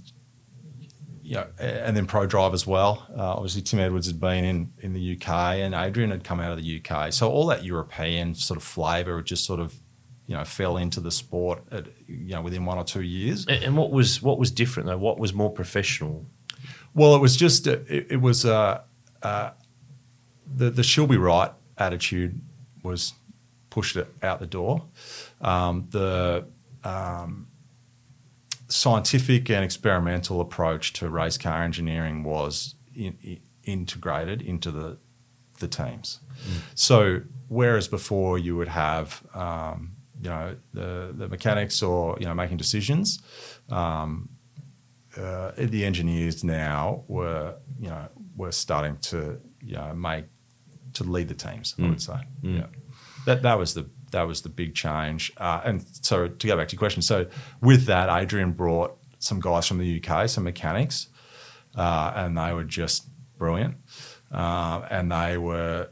[1.23, 3.07] you know, and then Prodrive as well.
[3.17, 6.51] Uh, obviously, Tim Edwards had been in, in the UK, and Adrian had come out
[6.51, 7.13] of the UK.
[7.13, 9.73] So all that European sort of flavour just sort of,
[10.27, 13.47] you know, fell into the sport, at, you know, within one or two years.
[13.47, 14.97] And what was what was different though?
[14.97, 16.25] What was more professional?
[16.93, 18.81] Well, it was just it, it was uh,
[19.21, 19.51] uh,
[20.55, 22.39] the the she'll be right attitude
[22.83, 23.13] was
[23.69, 24.83] pushed out the door.
[25.41, 26.45] Um, the
[26.83, 27.47] um,
[28.67, 34.97] scientific and experimental approach to race car engineering was in, in, integrated into the
[35.59, 36.19] the teams.
[36.45, 36.61] Mm.
[36.75, 39.91] So whereas before you would have um,
[40.21, 43.19] you know the the mechanics or you know making decisions,
[43.69, 44.29] um,
[45.17, 50.25] uh, the engineers now were, you know, were starting to, you know, make
[50.93, 51.73] to lead the teams.
[51.73, 51.85] Mm.
[51.85, 52.57] I would say, mm.
[52.59, 52.67] yeah,
[53.25, 55.31] that that was the that was the big change.
[55.37, 57.27] Uh, and so to go back to your question, so
[57.61, 61.07] with that, Adrian brought some guys from the UK, some mechanics,
[61.75, 63.07] uh, and they were just
[63.37, 63.77] brilliant.
[64.31, 65.89] Uh, and they were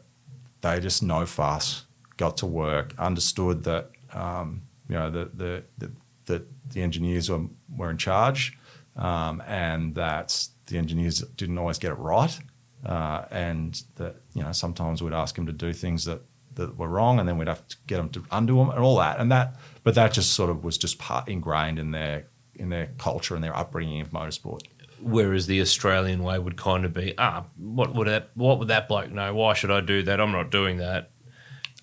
[0.62, 1.86] they just no fuss,
[2.18, 5.92] got to work, understood that um, you know the the, the
[6.26, 7.46] the, the engineers were,
[7.76, 8.58] were in charge
[8.96, 12.38] um, and that the engineers didn't always get it right,
[12.86, 16.22] uh, and that you know sometimes we'd ask them to do things that
[16.56, 18.98] that were wrong, and then we'd have to get them to undo them and all
[18.98, 19.56] that, and that.
[19.84, 22.26] But that just sort of was just part ingrained in their
[22.56, 24.62] in their culture and their upbringing of motorsport.
[25.00, 28.88] Whereas the Australian way would kind of be, ah, what would that what would that
[28.88, 29.34] bloke know?
[29.34, 30.20] Why should I do that?
[30.22, 31.10] I'm not doing that.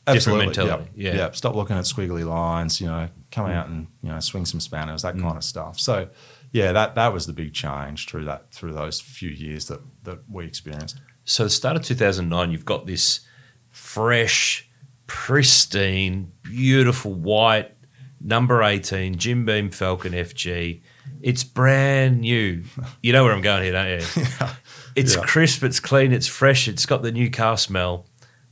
[0.06, 0.46] Absolutely.
[0.46, 0.90] Different mentality.
[0.94, 1.14] Yep.
[1.14, 1.20] Yeah.
[1.22, 1.36] Yep.
[1.36, 2.80] Stop looking at squiggly lines.
[2.80, 3.54] You know, come mm.
[3.54, 5.22] out and you know swing some spanners, that mm.
[5.22, 5.78] kind of stuff.
[5.80, 6.08] So
[6.52, 10.20] yeah, that that was the big change through that through those few years that that
[10.30, 11.00] we experienced.
[11.24, 13.20] So the start of 2009, you've got this
[13.68, 14.68] fresh,
[15.06, 17.72] pristine, beautiful white
[18.20, 20.80] number 18 Jim Beam Falcon FG.
[21.20, 22.64] It's brand new.
[23.02, 24.06] You know where I'm going here, don't you?
[24.40, 24.54] yeah.
[24.94, 25.22] It's yeah.
[25.22, 28.06] crisp, it's clean, it's fresh, it's got the new car smell.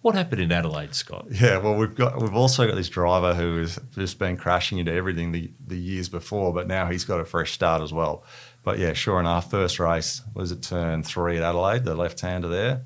[0.06, 1.26] What happened in Adelaide, Scott?
[1.32, 4.92] Yeah, well, we've got we've also got this driver who has just been crashing into
[4.92, 8.22] everything the, the years before, but now he's got a fresh start as well.
[8.62, 12.46] But yeah, sure enough, first race was at turn three at Adelaide, the left hander
[12.46, 12.82] there.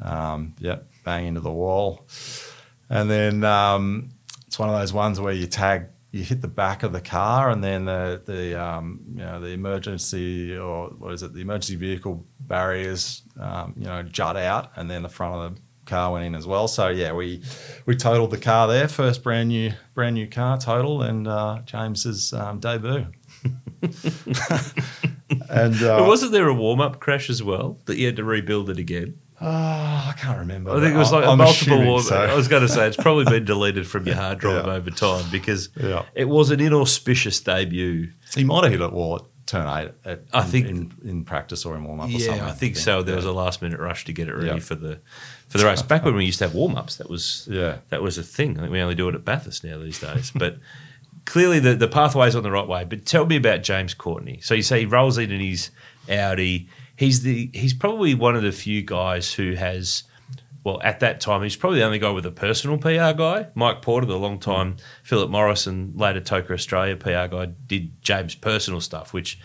[0.00, 2.06] Um, yep, bang into the wall,
[2.88, 4.12] and then um,
[4.46, 7.50] it's one of those ones where you tag you hit the back of the car
[7.50, 11.76] and then the the um, you know the emergency or what is it the emergency
[11.76, 16.24] vehicle barriers um, you know jut out and then the front of the car went
[16.24, 16.68] in as well.
[16.68, 17.42] So yeah, we
[17.86, 22.32] we totaled the car there, first brand new brand new car total, and uh, James's
[22.32, 23.06] um, debut.
[25.50, 28.70] and uh, wasn't there a warm up crash as well that you had to rebuild
[28.70, 29.18] it again?
[29.40, 30.70] Oh, I can't remember.
[30.70, 32.02] I think it was like I'm a multiple warm.
[32.02, 32.16] So.
[32.16, 34.72] I was going to say it's probably been deleted from your hard drive yeah.
[34.72, 36.04] over time because yeah.
[36.14, 38.12] it was an inauspicious debut.
[38.34, 41.64] He might have hit it well turn eight at, I in, think in, in, practice
[41.64, 42.08] or in warm up.
[42.08, 42.44] Yeah, or something.
[42.44, 43.02] I think so.
[43.02, 43.16] There yeah.
[43.16, 45.00] was a last minute rush to get it ready for the
[45.48, 45.82] for the race.
[45.82, 48.56] Back when we used to have warm ups, that was yeah that was a thing.
[48.56, 50.32] I think we only do it at Bathurst now these days.
[50.34, 50.58] but
[51.24, 52.84] clearly the the pathway's on the right way.
[52.84, 54.40] But tell me about James Courtney.
[54.42, 55.70] So you say he rolls in in his
[56.08, 56.68] Audi.
[56.96, 60.04] He's the he's probably one of the few guys who has
[60.64, 63.48] well, at that time, he's probably the only guy with a personal PR guy.
[63.54, 68.34] Mike Porter, the long time Philip Morris and later TOCA Australia PR guy, did James'
[68.34, 69.38] personal stuff, which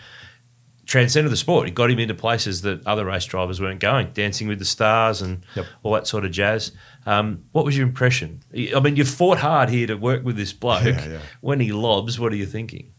[0.90, 1.68] transcended the sport.
[1.68, 5.22] It got him into places that other race drivers weren't going, Dancing with the Stars
[5.22, 5.66] and Yep.
[5.84, 6.72] all that sort of jazz.
[7.06, 8.40] Um, what was your impression?
[8.52, 10.84] I mean, you fought hard here to work with this bloke.
[10.84, 11.18] Yeah, yeah.
[11.40, 12.92] When he lobs, what are you thinking?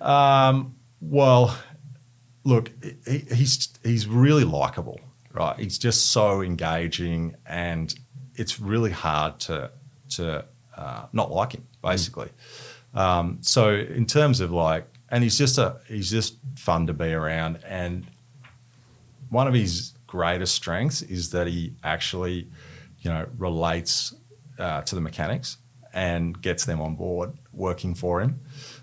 [0.00, 1.56] Um, well,
[2.44, 2.70] look,
[3.06, 5.00] he, he's he's really likable,
[5.32, 5.58] right?
[5.58, 7.94] He's just so engaging, and
[8.34, 9.70] it's really hard to
[10.10, 10.44] to
[10.76, 12.28] uh, not like him, basically.
[12.94, 17.12] Um, so in terms of like, and he's just a he's just fun to be
[17.12, 18.06] around, and
[19.30, 22.46] one of his greatest strengths is that he actually,
[23.00, 24.14] you know, relates
[24.58, 25.58] uh, to the mechanics
[25.92, 28.40] and gets them on board working for him.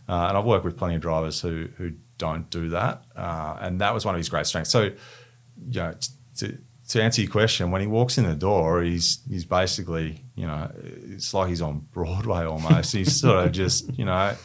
[0.07, 3.81] Uh, and I've worked with plenty of drivers who who don't do that, uh, and
[3.81, 4.69] that was one of his great strengths.
[4.69, 5.95] So, you know,
[6.37, 6.57] to
[6.89, 10.71] to answer your question, when he walks in the door, he's he's basically, you know,
[10.83, 12.93] it's like he's on Broadway almost.
[12.93, 14.35] he's sort of just, you know,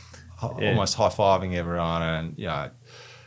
[0.43, 0.71] Yeah.
[0.71, 2.71] almost high fiving everyone, and you know,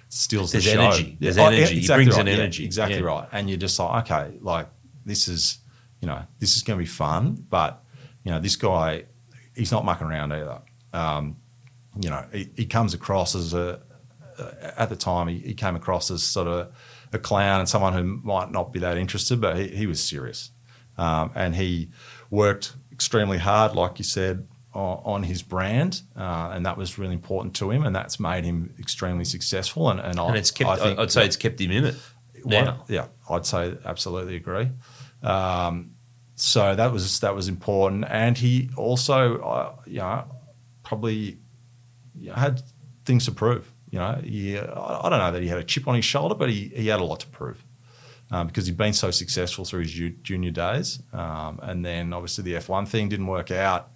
[0.10, 0.82] steals There's the show.
[0.82, 1.18] energy.
[1.20, 1.74] There's Oh, energy.
[1.74, 2.22] He exactly brings right.
[2.22, 2.66] an Yeah, energy.
[2.66, 3.04] exactly Yeah.
[3.06, 3.28] right.
[3.32, 4.68] And you're just like, okay, like
[5.06, 5.60] this is,
[6.02, 7.84] you know, this is going to be fun, but
[8.24, 9.06] you know, this guy,
[9.56, 10.60] he's not mucking around either.
[10.94, 11.38] Um,
[12.00, 13.82] you know, he, he comes across as a,
[14.78, 16.74] at the time, he, he came across as sort of
[17.14, 20.52] a clown and someone who might not be that interested, but he, he was serious.
[20.98, 21.90] Um, and he
[22.30, 27.14] worked extremely hard, like you said, on, on his brand, uh, and that was really
[27.14, 29.90] important to him, and that's made him extremely successful.
[29.90, 31.96] And, and, I, it's kept, I think, I'd say it's kept him in it.
[32.44, 32.86] well, Now.
[32.88, 34.70] yeah, I'd say absolutely agree.
[35.24, 35.92] Um,
[36.36, 40.24] so that was that was important, and he also, uh, you know,
[40.84, 41.38] probably
[42.34, 42.62] had
[43.06, 43.72] things to prove.
[43.92, 46.34] You know, he, I I don't know that he had a chip on his shoulder,
[46.34, 47.64] but he, he had a lot to prove
[48.32, 49.92] um, because he'd been so successful through his
[50.24, 53.92] junior days, um, and then obviously the F one thing didn't work out.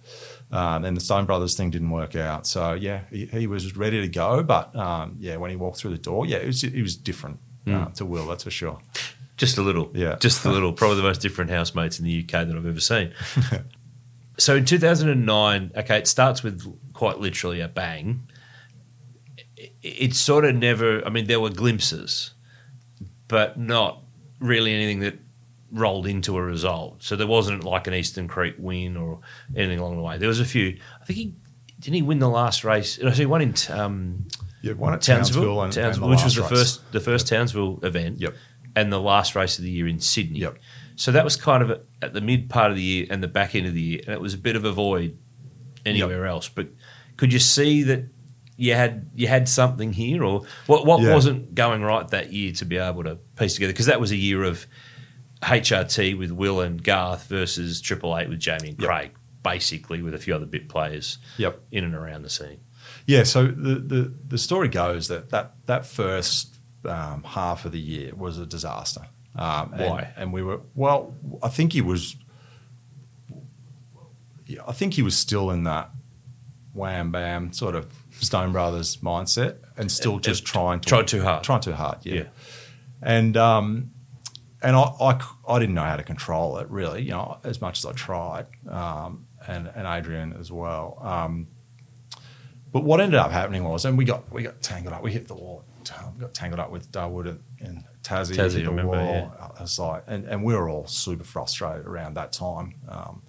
[0.52, 2.46] Uh, then the Stone Brothers thing didn't work out.
[2.46, 5.90] So yeah, he, he was ready to go, but um, yeah, when he walked through
[5.90, 8.78] the door, yeah, it was it was different uh, to Will, that's for sure.
[9.36, 9.90] Just a little.
[9.94, 10.16] Yeah.
[10.16, 10.72] Just a little.
[10.74, 13.12] Probably the most different housemates in the UK that I've ever seen.
[14.38, 18.26] so in 2009, okay, it starts with quite literally a bang.
[19.56, 22.32] It, it sort of never, I mean, there were glimpses,
[23.28, 24.00] but not
[24.38, 25.18] really anything that
[25.72, 27.02] rolled into a result.
[27.02, 29.20] So there wasn't like an Eastern Creek win or
[29.54, 30.18] anything along the way.
[30.18, 30.78] There was a few.
[31.00, 31.34] I think he,
[31.80, 33.00] didn't he win the last race?
[33.00, 34.26] No, so he won in um,
[34.62, 36.50] Yeah, one at Townsville, Townsville, and, Townsville, and which was the race.
[36.50, 38.20] first the first Townsville event.
[38.20, 38.34] Yep.
[38.74, 40.40] And the last race of the year in Sydney.
[40.40, 40.58] Yep.
[40.96, 43.54] So that was kind of at the mid part of the year and the back
[43.54, 45.18] end of the year, and it was a bit of a void
[45.84, 46.48] anywhere else.
[46.48, 46.68] But
[47.16, 48.04] could you see that
[48.56, 50.86] you had you had something here, or what?
[50.86, 51.12] What Yeah.
[51.14, 53.72] wasn't going right that year to be able to piece together?
[53.72, 54.66] Because that was a year of
[55.42, 58.88] HRT with Will and Garth versus Triple Eight with Jamie and Yep.
[58.88, 59.10] Craig,
[59.42, 61.60] basically with a few other bit players Yep.
[61.70, 62.60] in and around the scene.
[63.06, 67.78] Yeah, so the, the, the story goes that that, that first um, half of the
[67.80, 69.02] year was a disaster.
[69.36, 70.12] Um, and, Why?
[70.16, 72.16] And we were, well, I think he was,
[74.46, 75.90] yeah, I think he was still in that
[76.72, 80.88] wham bam sort of Stone Brothers mindset and still just trying to.
[80.88, 81.42] tried too hard.
[81.44, 82.14] Trying too hard, yeah.
[82.14, 82.24] Yeah.
[83.02, 83.90] And, um,
[84.66, 87.78] and I, I, I, didn't know how to control it really, you know, as much
[87.78, 90.98] as I tried, um, and, and Adrian as well.
[91.00, 91.46] Um,
[92.72, 95.02] but what ended up happening was, and we got we got tangled up.
[95.04, 95.64] We hit the wall.
[96.14, 98.34] We got tangled up with Darwood and, and Tassie.
[98.34, 99.14] Tassie, the remember, wall.
[99.14, 99.48] yeah.
[99.56, 102.74] I was like, and, and we were all super frustrated around that time.
[102.88, 103.22] Um,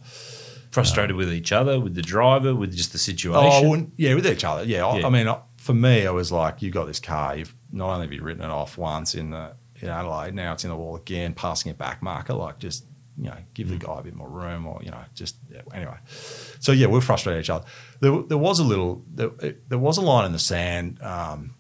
[0.72, 3.88] Frustrated with each other, with the driver, with just the situation.
[3.90, 4.64] oh, yeah, with each other.
[4.64, 5.08] Yeah, I, Yeah.
[5.08, 7.38] I mean, for me, I was like, you got this car.
[7.38, 10.64] You've not only have you written it off once in the in Adelaide, now it's
[10.64, 12.34] in the wall again, passing it back marker.
[12.34, 12.86] Like, just
[13.20, 13.80] you know, give Mm.
[13.80, 15.98] the guy a bit more room, or you know, just yeah, anyway.
[16.60, 17.66] So yeah, we're frustrated each other.
[18.00, 19.30] There, there was a little, there,
[19.68, 21.56] there was a line in the sand um,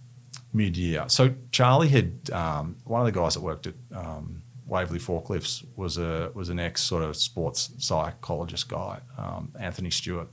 [0.53, 1.05] mid-year.
[1.07, 5.97] So Charlie had um, one of the guys that worked at um, Waverley Forklifts was
[5.97, 10.27] a was an ex sort of sports psychologist guy, um, Anthony Stewart,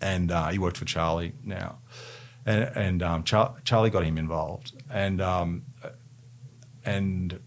[0.00, 1.78] and uh, he worked for Charlie now,
[2.44, 5.62] and and um, Char- Charlie got him involved, and um,
[6.86, 7.38] and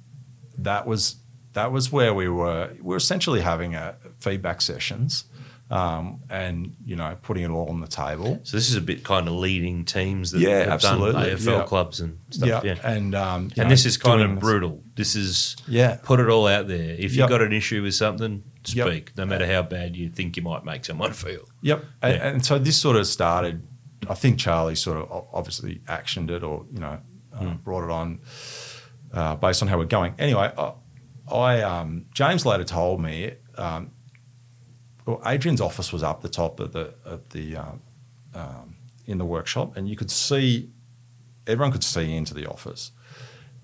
[0.58, 1.16] that was
[1.54, 2.70] that was where we were.
[2.76, 5.24] We were essentially having a feedback sessions,
[5.72, 8.40] um, and you know putting it all on the table.
[8.44, 11.58] So this is a bit kind of leading teams that Yeah, have absolutely, done AFL
[11.60, 11.64] yeah.
[11.64, 12.64] clubs and stuff.
[12.64, 12.76] Yeah.
[12.84, 14.84] and um, And know, this is kind of brutal.
[14.96, 15.98] This is Yeah.
[16.04, 16.92] put it all out there.
[16.92, 17.30] If you've Yep.
[17.30, 18.88] got an issue with something, Yep.
[18.88, 21.46] speak, no matter how bad you think you might make someone feel.
[21.62, 21.86] Yep.
[22.04, 22.28] And, Yeah.
[22.28, 23.64] and so this sort of started.
[24.10, 27.00] I think Charlie sort of obviously actioned it, or you know,
[27.34, 27.54] uh, Hmm.
[27.64, 28.20] brought it on
[29.14, 30.14] uh, based on how we're going.
[30.20, 30.74] Anyway, I,
[31.34, 33.32] I um, James later told me.
[33.58, 33.92] Um,
[35.06, 37.82] well, Adrian's office was up the top of the of the um,
[38.36, 38.76] um,
[39.08, 40.70] in the workshop, and you could see
[41.48, 42.92] everyone could see into the office.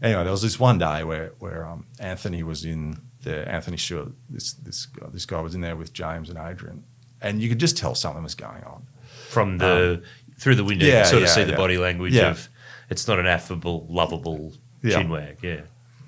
[0.02, 3.48] Anyway, there was this one day where where um, Anthony was in there.
[3.48, 6.84] Anthony Stewart, this this guy, this guy was in there with James and Adrian,
[7.22, 8.88] and you could just tell something was going on.
[9.30, 10.02] From the
[10.40, 12.32] through the window, you Um, yeah, can sort of yeah, see the body language Yeah.
[12.32, 12.50] of
[12.90, 14.98] it's not an affable, lovable Yeah.
[14.98, 15.38] chin wag.
[15.42, 15.62] Yeah.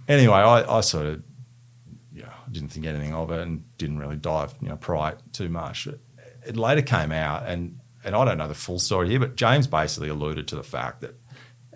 [0.08, 1.24] Anyway, I, I sort of
[2.14, 5.50] yeah, didn't think anything of it and didn't really dive, you know, pry it too
[5.50, 5.88] much.
[6.46, 9.68] It later came out, and and I don't know the full story here, but James
[9.68, 11.16] basically alluded to the fact that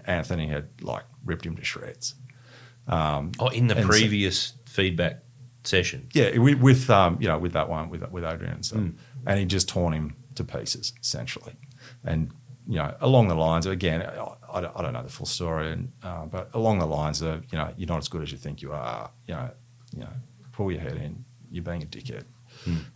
[0.06, 2.16] Anthony had like ripped him to shreds.
[2.88, 5.20] Oh, in the And so- previous feedback
[5.64, 6.08] session.
[6.14, 8.82] Yeah, with, with um, you know, with that one with with Adrian and stuff,
[9.26, 11.54] and he just torn him to pieces essentially,
[12.04, 12.32] and
[12.68, 15.92] you know, along the lines of again, I, I, don't, know the full story, and
[16.04, 18.62] uh, but along the lines of you know, you're not as good as you think
[18.62, 19.10] you are.
[19.28, 19.50] You know,
[19.94, 20.10] you know,
[20.54, 21.26] pull your head in.
[21.50, 22.26] You're being a dickhead,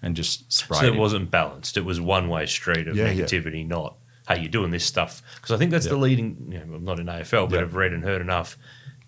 [0.01, 0.80] and just spray.
[0.80, 0.97] So it him.
[0.97, 1.78] wasn't balanced.
[1.78, 3.26] It was one way street of Yeah, yeah.
[3.26, 3.95] negativity, not
[4.28, 5.22] hey, you're doing this stuff.
[5.36, 6.47] Because I think that's the leading.
[6.51, 7.61] You know, I'm not in AFL, but Yeah.
[7.61, 8.57] I've read and heard enough.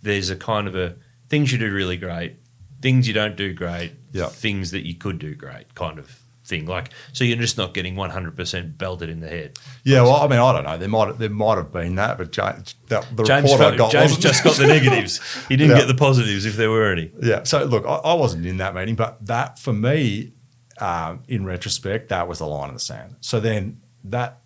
[0.02, 0.96] There's a kind of a
[1.30, 2.36] things you do really great,
[2.82, 4.28] things you don't do great, Yeah.
[4.28, 6.66] things that you could do great, kind of thing.
[6.66, 9.58] Like so, you're just not getting 100 percent belted in the head.
[9.84, 10.78] Yeah, well, I mean, I don't know.
[10.78, 13.92] There might there might have been that, but James, that, the James, report I got
[13.92, 15.20] James just got the negatives.
[15.48, 15.80] He didn't Yeah.
[15.84, 17.12] get the positives if there were any.
[17.22, 17.44] Yeah.
[17.44, 20.34] So look, I, I wasn't in that meeting, but that for me,
[20.80, 23.16] um, in retrospect, that was the line in the sand.
[23.22, 24.40] So then that,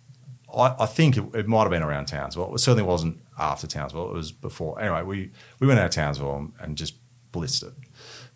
[0.54, 2.54] I, I think it, it might have been around Townsville.
[2.54, 4.08] It certainly wasn't after Townsville.
[4.10, 4.80] It was before.
[4.80, 5.30] Anyway, we
[5.60, 6.94] we went out of Townsville and, and just
[7.32, 7.72] blitzed it.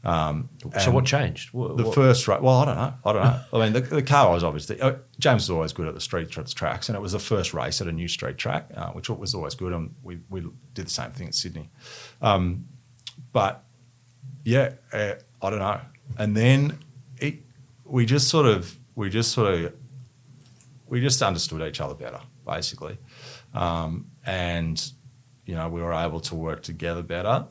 [0.07, 0.49] Um,
[0.81, 1.53] So what changed?
[1.53, 2.95] What, The what- first race, well, I don't know.
[3.05, 3.41] I don't know.
[3.53, 6.31] I mean, the, the car was obviously, uh, James was always good at the street
[6.31, 9.11] tra- tracks, and it was the first race at a new street track, uh, which
[9.11, 9.73] was always good.
[9.73, 10.43] And we, we
[10.75, 11.71] did the same thing at Sydney.
[12.23, 12.67] Um,
[13.33, 13.65] but
[14.45, 15.81] yeah, uh, I don't know.
[16.17, 16.79] And then
[17.19, 17.35] it,
[17.85, 19.73] we just sort of, we just sort of,
[20.89, 22.97] we just understood each other better, basically.
[23.55, 24.81] Um, and,
[25.47, 27.47] you know, we were able to work together better.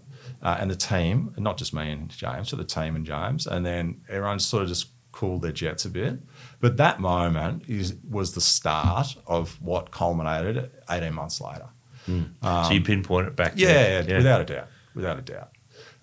[0.46, 3.48] Uh, and the team, not just me and James, but the team and James.
[3.48, 6.20] And then everyone sort of just cooled their jets a bit.
[6.60, 11.70] But that moment is, was the start of what culminated 18 months later.
[12.68, 13.54] so you pinpoint it back.
[13.56, 15.50] Yeah, yeah, without a doubt, without a doubt.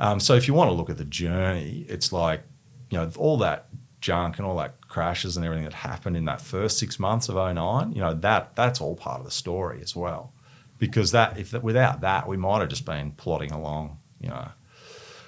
[0.01, 2.43] Um, so if you want to look at the journey, it's like
[2.91, 3.67] you know all that
[4.01, 7.37] junk and all that crashes and everything that happened in that first six months of
[7.37, 10.33] 09, You know that that's all part of the story as well,
[10.81, 13.99] because that if that, without that we might have just been plodding along.
[14.23, 14.49] You know,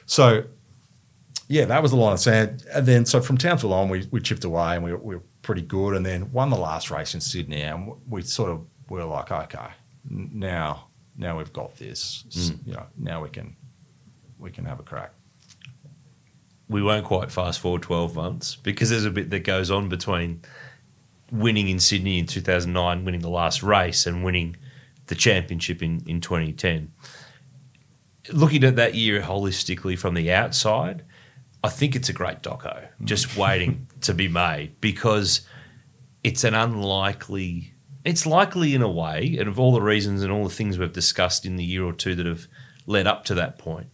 [0.07, 0.45] so
[1.49, 2.65] yeah, that was the line of sand.
[2.73, 5.63] And then so from Townsville on, we, we chipped away and we, we were pretty
[5.63, 5.95] good.
[5.95, 9.69] And then won the last race in Sydney, and we sort of were like, okay,
[10.09, 10.87] now
[11.17, 12.25] now we've got this.
[12.29, 12.67] S- mm.
[12.67, 13.57] You know, now we can
[14.39, 15.13] we can have a crack.
[16.69, 20.41] we won't quite fast forward 12 months because there's a bit that goes on between
[21.31, 24.57] winning in Sydney in 2009, winning the last race, and winning
[25.07, 26.91] the championship in, in 2010.
[28.33, 31.05] Looking at that year holistically from the outside,
[31.63, 35.47] I think it's a great doco just waiting to be made because
[36.23, 40.45] it's an unlikely, it's likely in a way, and of all the reasons and all
[40.45, 42.47] the things we've discussed in the year or two that have
[42.87, 43.89] led up to that point.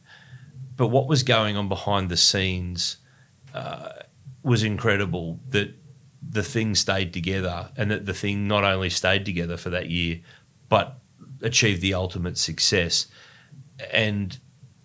[0.76, 2.96] But what was going on behind the scenes
[3.54, 3.90] uh,
[4.42, 5.40] was incredible.
[5.48, 5.74] That
[6.22, 10.20] the thing stayed together, and that the thing not only stayed together for that year,
[10.68, 10.98] but
[11.42, 13.06] achieved the ultimate success.
[13.92, 14.38] And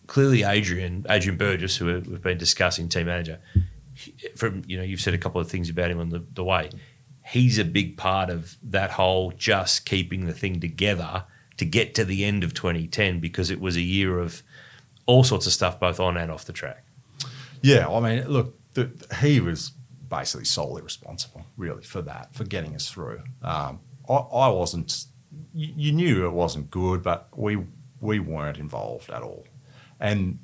[0.07, 3.39] clearly, Adrian, Adrian Burgess, who we've been discussing, team manager,
[4.35, 6.69] from you know, you've said a couple of things about him on the, the way.
[7.27, 11.23] He's a big part of that whole just keeping the thing together
[11.57, 14.43] to get to the end of 2010 because it was a year of
[15.05, 16.83] all sorts of stuff, both on and off the track.
[17.61, 18.91] Yeah, I mean, look, the,
[19.21, 19.71] he was
[20.09, 23.21] basically solely responsible, really, for that, for getting us through.
[23.41, 23.79] Um,
[24.09, 25.05] I, I wasn't.
[25.53, 27.57] You, you knew it wasn't good, but we
[28.05, 29.45] we weren't involved at all,
[29.99, 30.39] and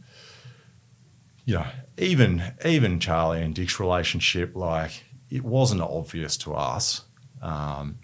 [1.45, 1.66] you know,
[1.97, 7.05] even even Charlie and Dick's relationship, like it wasn't obvious to us
[7.41, 7.97] um,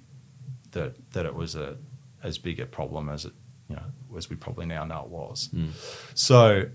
[0.71, 1.77] that that it was a
[2.23, 3.33] as big a problem as it
[3.69, 3.83] you know
[4.17, 5.49] as we probably now know it was.
[6.13, 6.65] So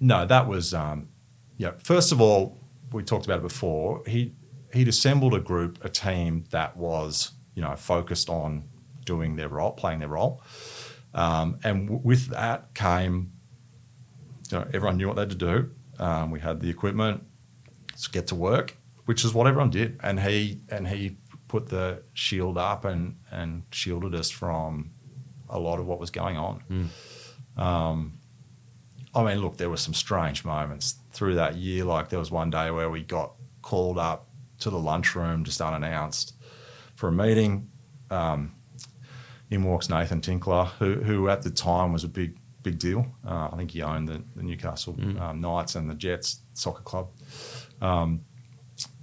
[0.00, 1.08] no, that was um,
[1.56, 1.72] yeah.
[1.82, 2.58] First of all,
[2.92, 4.02] we talked about it before.
[4.06, 4.32] He
[4.72, 8.64] he'd assembled a group, a team that was you know focused on
[9.04, 10.42] doing their role, playing their role,
[11.18, 13.32] um, and w- with that came
[14.50, 15.70] you know, everyone knew what they had to do.
[15.98, 17.24] Um, we had the equipment.
[17.90, 19.98] Let's get to work, which is what everyone did.
[20.02, 21.16] And he and he
[21.48, 24.90] put the shield up and and shielded us from
[25.50, 26.62] a lot of what was going on.
[27.56, 28.18] Um,
[29.14, 31.84] I mean, look, there were some strange moments through that year.
[31.84, 34.26] Like there was one day where we got called up
[34.60, 36.34] to the lunchroom just unannounced
[36.94, 37.70] for a meeting.
[38.10, 38.52] Um,
[39.50, 43.06] in walks Nathan Tinkler, who, who at the time was a big big deal.
[43.26, 47.08] Uh, I think he owned the, the Newcastle um, Knights and the Jets soccer club.
[47.80, 48.22] Um,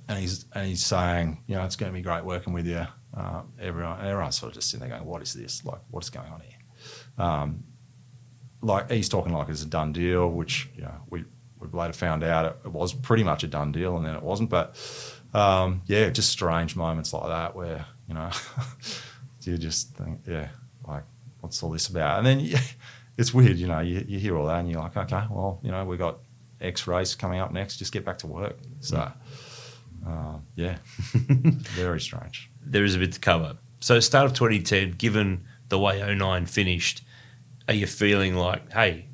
[0.08, 2.86] and he's and he's saying, you know, it's going to be great working with you.
[3.16, 5.64] Uh, everyone, everyone's sort of just sitting there going, "What is this?
[5.66, 7.64] Like, what is going on here?" Um,
[8.62, 11.24] like he's talking like it's a done deal, which you know we
[11.60, 14.22] we later found out it, it was pretty much a done deal, and then it
[14.22, 14.50] wasn't.
[14.50, 14.76] But
[15.34, 18.30] um, yeah, just strange moments like that where you know
[19.48, 20.50] you just think, yeah,
[20.88, 21.04] like
[21.42, 22.18] what's all this about?
[22.20, 22.58] And then you,
[23.18, 25.72] it's weird, you know, you, you hear all that and you're like, okay, well, you
[25.72, 26.18] know, we got
[26.62, 28.58] X race coming up next, just get back to work.
[28.82, 29.12] So
[30.08, 30.78] uh, yeah,
[31.14, 32.50] very strange.
[32.66, 33.58] There is a bit to cover.
[33.80, 37.04] So, start of 2010, given the way 09 finished,
[37.68, 39.06] are you feeling like, hey,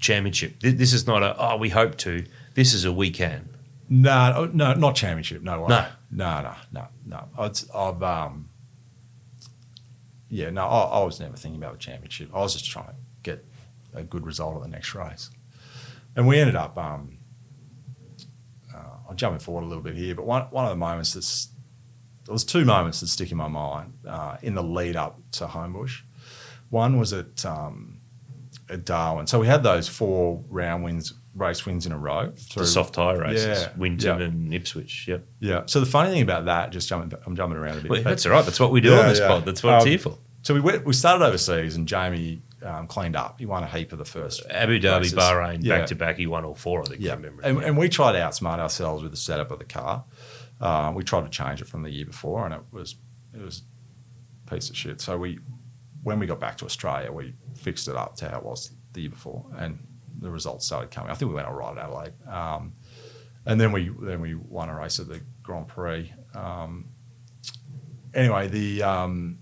[0.00, 0.60] championship?
[0.60, 2.24] Th- This is not a, oh, we hope to.
[2.54, 3.48] This is a we can.
[3.90, 5.42] No, no, not championship.
[5.42, 5.68] No way.
[5.68, 5.86] No.
[6.10, 7.28] no, no, no, no.
[7.46, 8.48] It's, I've, um,
[10.28, 12.30] yeah, no, I, I was never thinking about the championship.
[12.34, 13.44] I was just trying to get
[13.94, 15.30] a good result at the next race,
[16.16, 16.76] and we ended up.
[16.76, 17.18] Um,
[18.74, 21.48] uh, I'm jumping forward a little bit here, but one one of the moments that's
[22.24, 25.46] there was two moments that stick in my mind uh, in the lead up to
[25.46, 26.02] Homebush.
[26.68, 27.98] One was at um,
[28.68, 29.26] at Darwin.
[29.26, 32.32] So we had those four round wins, race wins in a row.
[32.36, 34.24] Through, The soft tyre races, Yeah, Winton yeah.
[34.26, 35.06] and Ipswich.
[35.08, 35.26] Yep.
[35.40, 35.62] Yeah.
[35.66, 37.90] So the funny thing about that, just jumping, I'm jumping around a bit.
[37.90, 38.44] Well, that's all right.
[38.44, 39.44] That's what we do Yeah, on this pod.
[39.44, 40.18] That's what it's Um, here for.
[40.42, 43.38] So we went, we started overseas, and Jamie um, cleaned up.
[43.38, 45.14] He won a heap of the first Abu Dhabi, races.
[45.14, 46.16] Bahrain, back to back.
[46.16, 47.00] He won all four, I think.
[47.02, 47.42] Yeah, I remember.
[47.42, 50.04] and, and we tried to outsmart ourselves with the setup of the car.
[50.60, 52.96] Uh, we tried to change it from the year before, and it was
[53.34, 53.62] it was
[54.46, 55.00] a piece of shit.
[55.00, 55.38] So we,
[56.02, 59.02] when we got back to Australia, we fixed it up to how it was the
[59.02, 59.78] year before, and
[60.18, 61.10] the results started coming.
[61.10, 62.72] I think we went all right at Adelaide, um,
[63.46, 66.12] and then we then we won a race at the Grand Prix.
[66.34, 66.88] Um,
[68.14, 69.38] anyway, the um,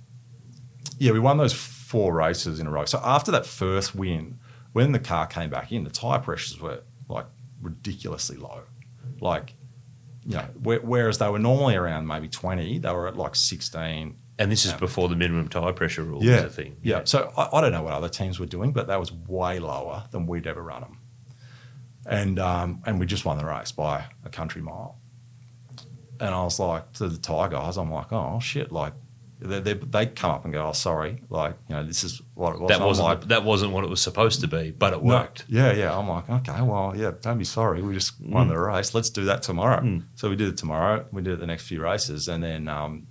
[0.99, 2.85] yeah, we won those four races in a row.
[2.85, 4.39] So after that first win,
[4.73, 7.27] when the car came back in, the tire pressures were like
[7.61, 8.63] ridiculously low.
[9.21, 9.55] Like,
[10.25, 14.17] you know, whereas they were normally around maybe 20, they were at like 16.
[14.39, 14.79] And this is Yeah.
[14.79, 16.37] before the minimum tyre pressure rule Yeah.
[16.37, 16.77] was a thing.
[16.83, 17.03] Yeah.
[17.05, 20.05] So I, I don't know what other teams were doing, but that was way lower
[20.11, 20.99] than we'd ever run them.
[22.05, 24.99] And, um, and we just won the race by a country mile.
[26.21, 28.71] And I was like, to the tyre guys, I'm like, oh, shit.
[28.71, 28.93] Like,
[29.41, 31.23] they, they, they come up and go, oh, sorry.
[31.29, 32.69] Like, you know, this is what it was.
[32.71, 35.15] That wasn't like, that wasn't what it was supposed to be, but it No.
[35.15, 35.45] worked.
[35.49, 35.97] Yeah, yeah.
[35.99, 37.83] I'm like, okay, well, yeah, don't be sorry.
[37.83, 38.95] We just won the race.
[38.95, 40.01] Let's do that tomorrow.
[40.15, 41.07] So we did it tomorrow.
[41.11, 42.29] We did it the next few races.
[42.29, 43.09] And then, um,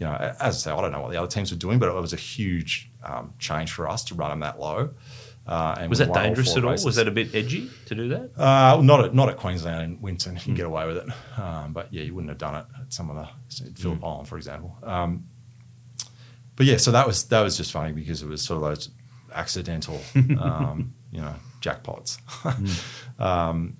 [0.00, 1.88] you know, as I say, I don't know what the other teams were doing, but
[1.88, 4.90] it was a huge um, change for us to run them that low.
[5.46, 6.70] Uh, and Was that all dangerous at all?
[6.70, 6.86] races.
[6.86, 8.30] Was that a bit edgy to do that?
[8.38, 10.34] Uh, not at not at Queensland and Winton.
[10.36, 12.92] You can get away with it, um, but yeah, you wouldn't have done it at
[12.92, 13.22] some of the
[13.66, 14.76] at Phillip Island, for example.
[14.82, 15.26] Um,
[16.56, 18.90] but yeah, so that was that was just funny because it was sort of those
[19.34, 20.00] accidental,
[20.40, 22.18] um, you know, jackpots.
[23.20, 23.76] um,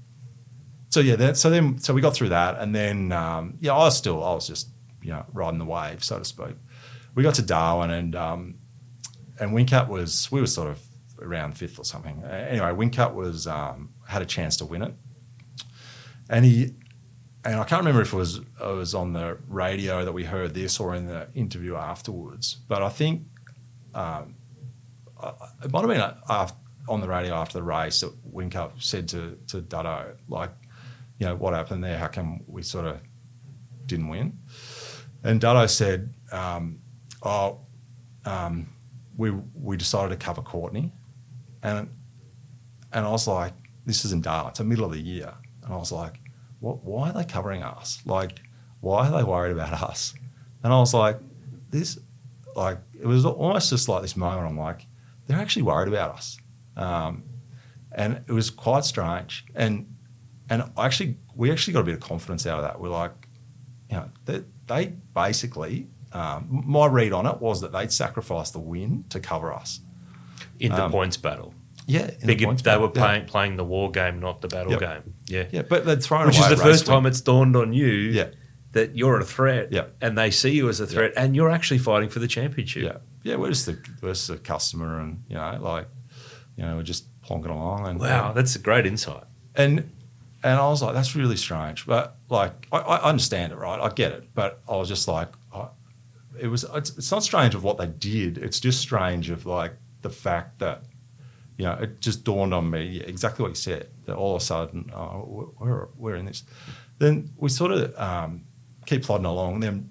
[0.90, 3.78] so yeah, that, so then so we got through that, and then um, yeah, I
[3.78, 4.68] was still I was just
[5.02, 6.56] you know riding the wave, so to speak.
[7.14, 8.54] We got to Darwin, and um,
[9.38, 10.80] and Whincup was we were sort of
[11.20, 12.22] around fifth or something.
[12.24, 14.94] Anyway, Whincup was um, had a chance to win it,
[16.28, 16.74] and he
[17.44, 20.54] and I can't remember if it was it was on the radio that we heard
[20.54, 23.22] this or in the interview afterwards, but I think
[23.94, 24.34] um,
[25.64, 26.52] it might have been af
[26.88, 30.50] on the radio after the race that Wincup said to to Duddo like,
[31.18, 31.98] you know, what happened there?
[31.98, 33.00] How come we sort of
[33.86, 34.38] didn't win?
[35.22, 36.80] And Duddo said, um,
[37.22, 37.58] "Oh,
[38.24, 38.68] um,
[39.16, 40.92] we we decided to cover Courtney,"
[41.62, 41.88] and
[42.92, 43.52] and I was like,
[43.86, 44.50] "This isn't Darwin.
[44.50, 46.20] It's the middle of the year," and I was like,
[46.60, 46.84] "What?
[46.84, 48.00] Why are they covering us?
[48.06, 48.40] Like,
[48.80, 50.14] why are they worried about us?"
[50.62, 51.18] And I was like,
[51.70, 51.98] "This,
[52.56, 54.46] like, it was almost just like this moment.
[54.46, 54.86] I'm like,
[55.26, 56.38] they're actually worried about us."
[56.76, 57.24] Um,
[57.92, 59.44] and it was quite strange.
[59.54, 59.86] And
[60.48, 62.80] and actually, we actually got a bit of confidence out of that.
[62.80, 63.12] We're like,
[63.88, 64.10] you know,
[64.70, 69.52] they, basically, um, my read on it was that they'd sacrificed the win to cover
[69.52, 69.80] us.
[70.58, 71.52] In the Um, points battle.
[71.86, 72.86] Yeah, in the points they battle.
[72.88, 73.02] were Yeah.
[73.06, 74.80] playing, playing the war game, not the battle Yep.
[74.80, 75.14] game.
[75.26, 75.44] Yeah.
[75.50, 78.28] Yeah, but they'd thrown Which is the a first time it's dawned on you Yeah.
[78.72, 79.86] that you're a threat Yeah.
[80.00, 82.84] and they see you as a threat and you're actually fighting for the championship.
[82.84, 82.96] Yeah,
[83.32, 85.88] yeah, we're just the we're just the customer, and you know, like,
[86.56, 89.24] you know, we're just plonking along, and Wow, that's a great insight.
[89.56, 89.90] and
[90.42, 93.80] and I was like, that's really strange, but like, I, I understand it, right?
[93.80, 95.68] I get it, but I was just like, I,
[96.40, 96.64] it was.
[96.74, 98.38] It's, it's not strange of what they did.
[98.38, 99.72] It's just strange of like
[100.02, 100.82] the fact that,
[101.58, 103.88] you know, it just dawned on me Yeah, exactly what you said.
[104.06, 106.42] That all of a sudden, oh, we're we're in this.
[106.98, 108.42] Then we sort of um,
[108.86, 109.60] keep plodding along.
[109.60, 109.90] Then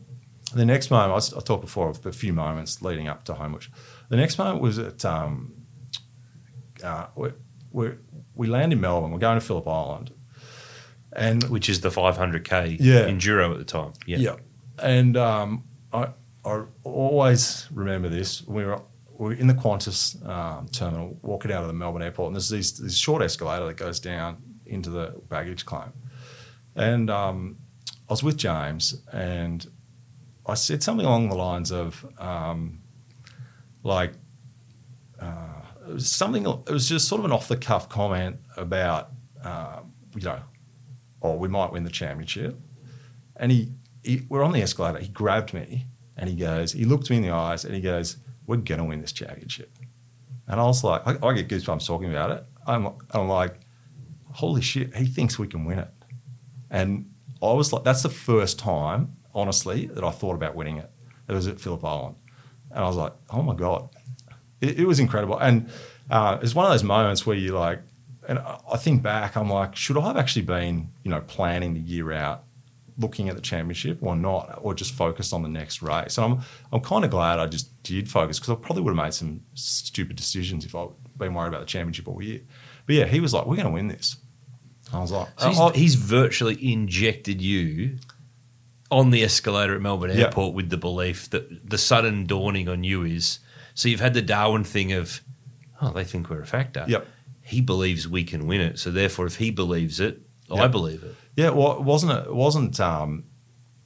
[0.54, 3.34] the next moment, I, was, I talked before of a few moments leading up to
[3.34, 3.68] Homebush.
[4.10, 5.54] The next moment was at um,
[6.84, 7.30] uh, we,
[7.72, 7.92] we,
[8.34, 9.12] we land in Melbourne.
[9.12, 10.12] We're going to Phillip Island,
[11.14, 13.06] and Which is the 500k Yeah.
[13.08, 13.94] enduro at the time.
[14.06, 14.18] Yeah.
[14.18, 14.36] yeah,
[14.82, 16.10] and um, I
[16.46, 18.46] I always remember this.
[18.48, 18.82] We were
[19.18, 22.48] we were in the Qantas um, terminal, walking out of the Melbourne airport, and there's
[22.50, 25.92] this, this short escalator that goes down into the baggage claim.
[26.76, 27.58] And um,
[28.08, 29.68] I was with James, and
[30.46, 32.80] I said something along the lines of, um,
[33.84, 34.14] like,
[35.20, 36.46] uh, it was something.
[36.46, 39.10] It was just sort of an off the cuff comment about,
[39.44, 39.80] uh,
[40.16, 40.40] you know,
[41.22, 42.58] oh, we might win the championship.
[43.36, 43.72] And he,
[44.04, 45.00] he, we're on the escalator.
[45.00, 45.86] He grabbed me,
[46.18, 49.02] and he goes, he looked me in the eyes, and he goes, "We're gonna win
[49.02, 49.72] this championship."
[50.50, 52.44] And I was like, I, I get goosebumps talking about it.
[52.66, 53.60] I'm, I'm like,
[54.34, 55.90] holy shit, he thinks we can win it.
[56.72, 57.10] And
[57.42, 60.90] I was like, that's the first time, honestly, that I thought about winning it.
[61.28, 62.16] It was at Phillip Island.
[62.72, 63.90] And I was like, oh my God.
[64.60, 65.38] It, it was incredible.
[65.38, 65.70] And
[66.10, 67.80] uh, it's one of those moments where you like,
[68.30, 71.74] and I I think back, I'm like, should I have actually been, you know, planning
[71.74, 72.44] the year out,
[72.98, 76.18] looking at the championship or not, or just focused on the next race?
[76.18, 79.06] And I'm, I'm kind of glad I just did focus because I probably would have
[79.06, 82.42] made some stupid decisions if I'd been worried about the championship all year.
[82.86, 84.16] But yeah, he was like, we're going to win this.
[84.94, 87.98] I was like, So he's, oh, "Oh, he's virtually injected you
[88.92, 90.26] on the escalator at Melbourne Yeah.
[90.26, 93.40] Airport with the belief that the sudden dawning on you is
[93.76, 95.22] so you've had the Darwin thing of,
[95.82, 96.86] oh, they think we're a factor.
[96.88, 97.08] Yep.
[97.50, 98.78] He believes we can win it.
[98.80, 100.22] So therefore, if he believes it,
[100.52, 101.16] I believe it.
[101.36, 103.24] Yeah, well, it wasn't it wasn't um,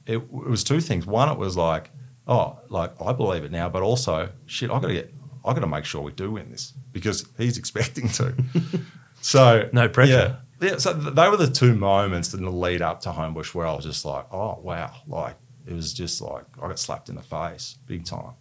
[0.06, 1.06] it, it was two things.
[1.06, 1.90] One, it was like,
[2.26, 5.60] oh, like I believe it now, but also, shit, I got to get, I got
[5.60, 8.34] to make sure we do win this because he's expecting to.
[9.20, 10.38] so No pressure.
[10.60, 10.76] Yeah, yeah.
[10.78, 13.84] So they were the two moments in the lead up to Homebush where I was
[13.84, 15.36] just like, oh wow, like
[15.66, 18.34] it was just like I got slapped in the face big time.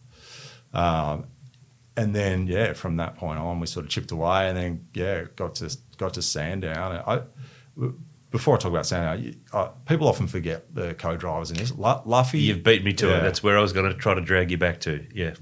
[0.74, 1.26] Um,
[1.96, 5.26] and then yeah, from that point on, we sort of chipped away, and then yeah,
[5.36, 6.91] got to got to Sandown.
[6.96, 7.89] And I,
[8.32, 11.72] before I talk about Sandown, you, uh, people often forget the co-drivers in this.
[11.72, 13.18] Lu- Luffy, You've beat me to Yeah.
[13.20, 13.22] it.
[13.22, 15.06] That's where I was going to try to drag you back to.
[15.14, 15.34] Yeah.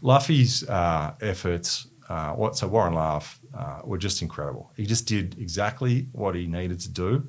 [0.00, 4.70] Luffy's uh, efforts, uh, what so Warren Luff, uh, were just incredible.
[4.76, 7.28] He just did exactly what he needed to do,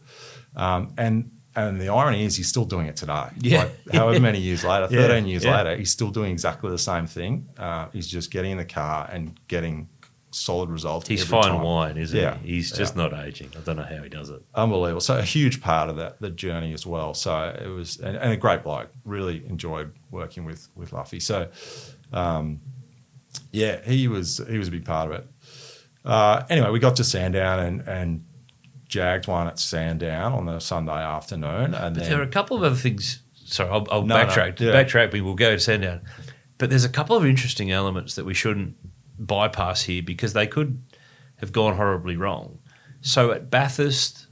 [0.55, 3.27] um, and and the irony is he's still doing it today.
[3.41, 3.63] Yeah.
[3.85, 5.57] Like, however many years later, Yeah, thirteen years yeah.
[5.57, 7.49] later, he's still doing exactly the same thing.
[7.57, 9.89] Uh, he's just getting in the car and getting
[10.31, 11.07] solid results.
[11.07, 11.61] He's fine time.
[11.61, 12.55] wine, isn't Yeah, he?
[12.55, 13.03] He's just yeah.
[13.07, 13.49] not aging.
[13.57, 14.41] I don't know how he does it.
[14.53, 15.01] unbelievable.
[15.01, 17.13] So a huge part of that the journey as well.
[17.13, 18.89] So it was and, and a great bloke.
[19.05, 21.19] Really enjoyed working with with Luffy.
[21.19, 21.47] So
[22.13, 22.59] um,
[23.51, 25.27] yeah, he was he was a big part of it.
[26.05, 28.23] Uh, anyway, we got to Sandown and and
[28.87, 32.57] jagged one at Sandown on the Sunday afternoon, and But then there are a couple
[32.57, 33.21] of other things.
[33.45, 34.59] Sorry, I'll, I'll No, no, backtrack.
[34.59, 34.71] yeah.
[34.71, 35.11] Backtrack.
[35.13, 36.01] We will go to Sandown.
[36.57, 38.75] But there's a couple of interesting elements that we shouldn't
[39.19, 40.81] bypass here because they could
[41.37, 42.59] have gone horribly wrong.
[43.01, 44.25] So at Bathurst,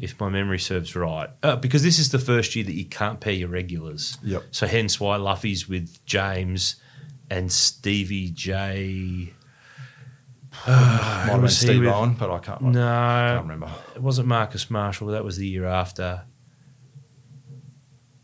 [0.00, 3.20] if my memory serves right, uh, because this is the first year that you can't
[3.20, 4.18] pair your regulars.
[4.22, 4.44] Yep.
[4.50, 6.76] So hence why Luffy's with James
[7.30, 9.32] and Stevie J.
[10.66, 10.72] might
[11.28, 11.88] have been Steve with?
[11.90, 13.70] Owen, but I can't, I No, can't remember.
[13.94, 15.08] it wasn't Marcus Marshall.
[15.08, 16.22] That was the year after.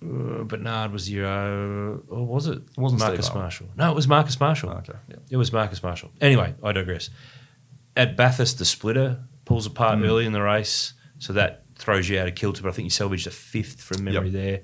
[0.03, 1.27] Uh, Bernard was the year.
[1.27, 2.59] Uh, or was it?
[2.59, 3.43] It wasn't Marcus Steve Owen.
[3.43, 3.67] Marshall.
[3.77, 4.71] No, it was Marcus Marshall.
[4.71, 5.17] Okay, yeah.
[5.31, 6.11] It was Marcus Marshall.
[6.21, 7.11] Anyway, I digress.
[7.97, 10.07] At Bathurst, the splitter pulls apart Mm.
[10.07, 12.63] early in the race, so that throws you out of kilter.
[12.63, 14.33] But I think you salvaged a fifth from memory Yep.
[14.33, 14.61] there.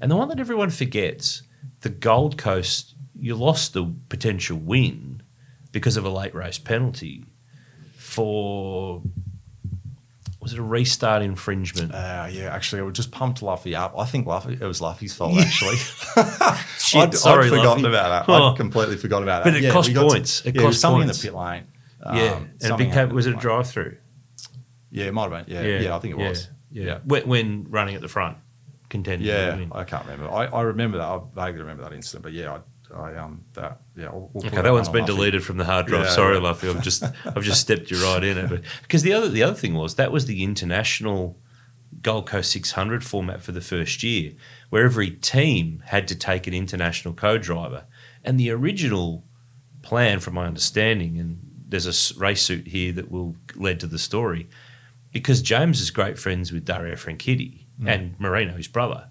[0.00, 1.42] And the one that everyone forgets,
[1.82, 5.13] the Gold Coast, you lost the potential win
[5.74, 7.24] because of a late race penalty
[7.94, 9.02] for
[10.40, 11.92] was it a restart infringement?
[11.94, 13.94] Uh, yeah, actually, I just pumped Luffy up.
[13.98, 15.76] I think Luffy, it was Luffy's fault, actually.
[16.78, 17.94] Shit, I'd, sorry, I'd forgotten Luffy.
[17.94, 18.32] about that.
[18.32, 18.50] Oh.
[18.50, 19.52] I'd completely forgotten about that.
[19.54, 20.44] But it cost we got to- points.
[20.44, 21.24] It yeah, it cost something points.
[21.24, 21.64] in the pit lane.
[22.18, 23.56] yeah, Um, and it became was it a the pit lane.
[23.56, 23.96] drive through?
[24.90, 25.54] Yeah, it might have been.
[25.54, 26.48] Yeah, yeah, I think it was.
[26.70, 26.98] Yeah, Yeah.
[27.04, 28.36] When, when running at the front,
[28.90, 29.26] contending.
[29.26, 29.64] Yeah.
[29.72, 30.30] I can't remember.
[30.30, 31.08] I, I remember that.
[31.08, 32.22] I vaguely remember that incident.
[32.22, 32.60] But yeah, I,
[32.94, 34.10] I um that yeah.
[34.12, 35.14] We'll, we'll Okay, that one's on been Luffy.
[35.14, 36.04] deleted from the hard drive.
[36.06, 36.42] Yeah, Sorry, yeah.
[36.42, 36.68] Luffy.
[36.68, 38.48] I've just I've just stepped you right in it.
[38.48, 41.38] But because the other the other thing was that was the international
[42.02, 44.32] Gold Coast 600 format for the first year,
[44.70, 47.84] where every team had to take an international co-driver,
[48.24, 49.24] and the original
[49.82, 51.38] plan, from my understanding, and
[51.68, 54.48] there's a race suit here that will led to the story,
[55.12, 59.08] because James is great friends with Dario Franchitti and Marino, his brother.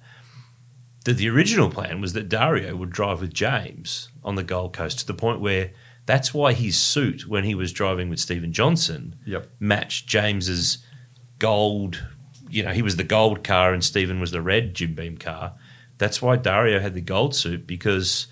[1.05, 4.99] That the original plan was that Dario would drive with James on the Gold Coast
[4.99, 5.71] to the point where
[6.05, 9.49] that's why his suit when he was driving with Steven Johnson Yep.
[9.59, 10.77] matched James's
[11.39, 12.05] gold.
[12.49, 15.53] You know, he was the gold car and Stephen was the red Jim Beam car
[15.97, 18.27] That's why Dario had the gold suit because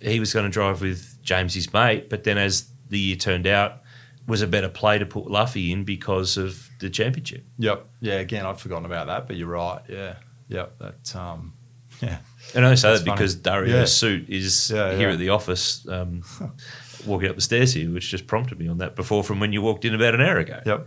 [0.00, 2.08] he was going to drive with James, his mate.
[2.10, 3.82] But then, as the year turned out,
[4.26, 7.44] was a better play to put Luffy in because of the championship.
[7.58, 7.86] Yep.
[8.00, 8.14] Yeah.
[8.14, 9.80] Again, I'd forgotten about that, but you're right.
[9.88, 10.16] Yeah.
[10.48, 10.78] Yep.
[10.78, 11.16] That.
[11.16, 11.52] Um,
[12.02, 12.18] yeah.
[12.54, 13.42] And I say That's that because funny.
[13.42, 13.84] Dario's Yeah.
[13.86, 15.12] suit is Yeah, here yeah.
[15.14, 16.22] at the office, um,
[17.06, 19.60] walking up the stairs here, which just prompted me on that before from when you
[19.62, 20.60] walked in about an hour ago.
[20.64, 20.86] Yep.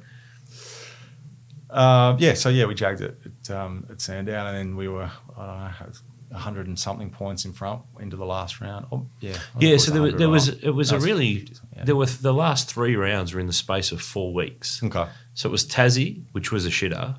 [1.70, 5.12] Uh, yeah, so yeah, we jagged it at, um, at Sandown, and then we were
[5.38, 5.92] I don't know,
[6.32, 8.88] a hundred and something points in front into the last round.
[8.92, 11.84] Oh, yeah, Yeah, so there was, there was it was No, a really 50 yeah.
[11.86, 14.82] there were the last three rounds were in the space of four weeks.
[14.84, 15.08] okay.
[15.36, 17.18] So it was Tassie, which was a shitter.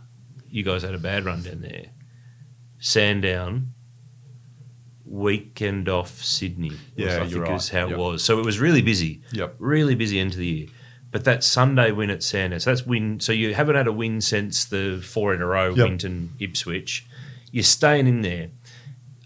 [0.50, 1.86] You guys had a bad run down there.
[2.80, 3.68] Sandown,
[5.10, 6.72] weekend off Sydney.
[6.96, 7.54] Yeah, I think right.
[7.56, 7.90] is how Yep.
[7.90, 8.24] it was.
[8.24, 9.20] So it was really busy.
[9.32, 9.56] Yep.
[9.58, 10.66] Really busy end of the year.
[11.10, 13.18] But that Sunday win at Sandhurst, that's win.
[13.18, 15.84] So you haven't had a win since the four in a row, Yep.
[15.88, 17.04] Winton, Ipswich.
[17.50, 18.50] You're staying in there.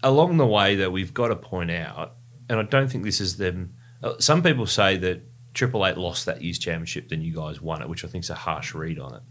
[0.01, 2.13] Along the way, though, we've got to point out,
[2.49, 3.73] and I don't think this is them.
[4.03, 5.21] uh, Some people say that
[5.53, 8.29] Triple Eight lost that year's championship, then you guys won it, which I think is
[8.31, 9.21] a harsh read on it.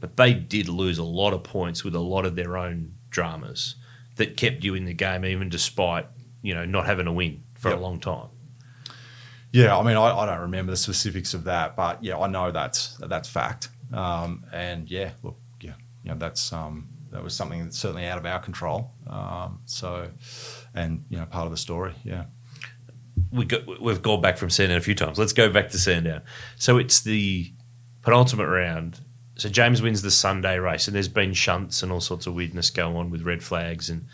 [0.00, 3.74] But they did lose a lot of points with a lot of their own dramas
[4.20, 6.06] that kept you in the game, even despite
[6.42, 7.78] you know not having a win for Yep.
[7.78, 8.28] a long time.
[9.52, 12.52] Yeah, I mean, I, I don't remember the specifics of that, but yeah, I know
[12.52, 13.68] that's that's fact.
[13.92, 15.74] Um, and yeah, look, yeah,
[16.04, 18.92] you know, that's um, that was something that's certainly out of our control.
[19.08, 20.08] Um, so,
[20.74, 21.94] and you know, part of the story.
[22.04, 22.26] Yeah.
[23.32, 25.18] we got, we've gone back from Sandown a few times.
[25.18, 26.22] Let's go back to Sandown.
[26.56, 27.50] So it's the
[28.02, 29.00] penultimate round.
[29.40, 32.68] So James wins the Sunday race, and there's been shunts and all sorts of weirdness
[32.70, 34.06] go on with red flags and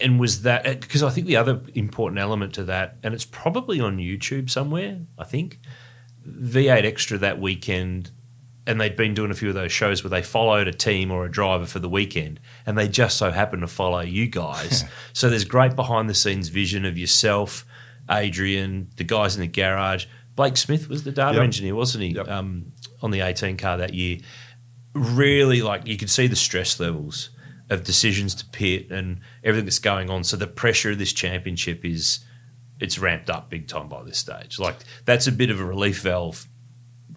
[0.00, 3.80] and was that because I think the other important element to that, and it's probably
[3.80, 4.98] on YouTube somewhere.
[5.18, 5.58] I think
[6.28, 8.10] V8 Extra that weekend,
[8.66, 11.24] and they'd been doing a few of those shows where they followed a team or
[11.24, 14.84] a driver for the weekend, and they just so happened to follow you guys.
[15.12, 17.64] so there's great behind the scenes vision of yourself,
[18.10, 20.06] Adrian, the guys in the garage.
[20.34, 21.44] Blake Smith was the data Yep.
[21.44, 22.10] engineer, wasn't he?
[22.10, 22.28] Yep.
[22.28, 22.72] Um,
[23.02, 24.18] on the 18 car that year.
[24.94, 27.30] Really, like you could see the stress levels
[27.68, 30.24] of decisions to pit and everything that's going on.
[30.24, 32.20] So the pressure of this championship is
[32.80, 34.58] it's ramped up big time by this stage.
[34.58, 36.46] Like that's a bit of a relief valve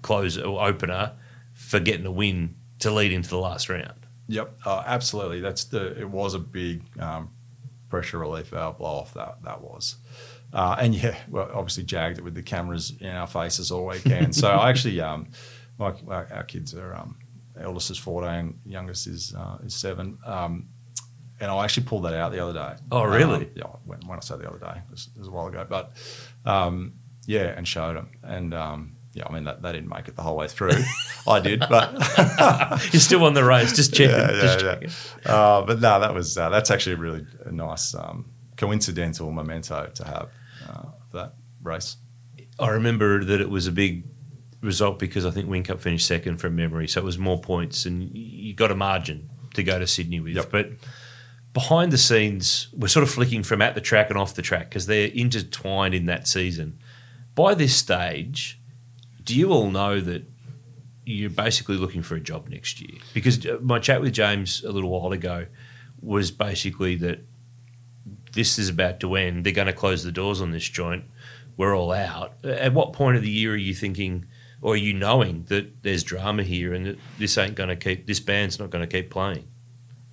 [0.01, 1.13] close or opener
[1.53, 3.93] for getting a win to lead into the last round.
[4.27, 5.39] Yep, uh, absolutely.
[5.41, 5.99] That's the.
[5.99, 7.31] It was a big um,
[7.89, 9.13] pressure relief valve blow off.
[9.15, 9.95] That that was,
[10.53, 14.35] uh, and yeah, well, obviously jagged it with the cameras in our faces all weekend.
[14.35, 15.29] so I actually, um,
[15.79, 17.17] my our, our kids are um,
[17.59, 20.19] eldest is fourteen, youngest is uh, is seven.
[20.25, 20.69] Um,
[21.41, 22.75] and I actually pulled that out the other day.
[22.91, 23.45] Oh, really?
[23.45, 25.47] Um, yeah, when, when I say the other day, it was, it was a while
[25.47, 25.65] ago.
[25.67, 25.93] But
[26.45, 26.95] um,
[27.25, 28.09] yeah, and showed them.
[28.23, 30.71] And um, yeah, I mean, that, they didn't make it the whole way through.
[31.27, 31.93] I did, but
[32.93, 34.15] You're still on the race, just checking.
[34.15, 35.31] yeah, yeah, just yeah.
[35.31, 38.25] Uh, but no, that was uh, that's actually a really nice um,
[38.57, 40.29] coincidental memento to have
[40.67, 41.33] uh, for that
[41.63, 41.97] race.
[42.59, 44.03] I remember that it was a big
[44.61, 48.09] result because I think Whincup finished second from memory, so it was more points, and
[48.15, 50.35] you got a margin to go to Sydney with.
[50.35, 50.51] Yep.
[50.51, 50.69] But
[51.53, 54.69] behind the scenes, we're sort of flicking from at the track and off the track
[54.69, 56.79] because they're intertwined in that season.
[57.35, 58.59] By this stage,
[59.23, 60.23] do you all know that
[61.05, 62.99] you're basically looking for a job next year?
[63.13, 65.45] Because uh, my chat with James a little while ago
[66.01, 67.19] was basically that
[68.33, 69.43] this is about to end.
[69.43, 71.05] They're going to close the doors on this joint.
[71.57, 72.33] We're all out.
[72.43, 74.25] At what point of the year are you thinking,
[74.61, 78.19] or you knowing that there's drama here and that this ain't going to keep, this
[78.19, 79.47] band's not going to keep playing?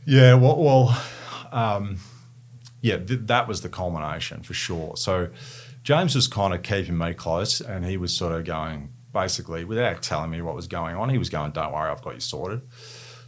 [0.05, 1.03] Yeah, well, well
[1.53, 1.99] um,
[2.81, 4.97] yeah, th- that was the culmination for sure.
[4.97, 5.31] So
[5.83, 10.03] James was kind of keeping me close, and he was sort of going basically without
[10.03, 11.09] telling me what was going on.
[11.09, 12.63] He was going, "Don't worry, I've got you sorted."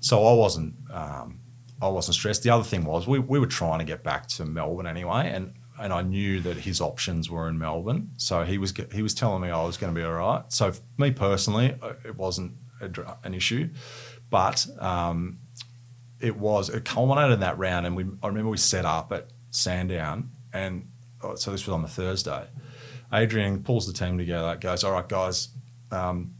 [0.00, 1.40] So I wasn't, um,
[1.82, 2.42] I wasn't stressed.
[2.42, 5.54] The other thing was we, we were trying to get back to Melbourne anyway, and
[5.80, 8.10] and I knew that his options were in Melbourne.
[8.16, 10.44] So he was he was telling me I was going to be all right.
[10.48, 13.68] So for me personally, uh, it wasn't an issue,
[14.30, 15.38] but um,
[16.20, 19.28] it was it culminated in that round, and we I remember we set up at
[19.50, 20.88] Sandown, and
[21.22, 22.44] oh, so this was on the Thursday.
[23.12, 25.48] Adrian pulls the team together, goes, "All right, guys,
[25.90, 26.34] um,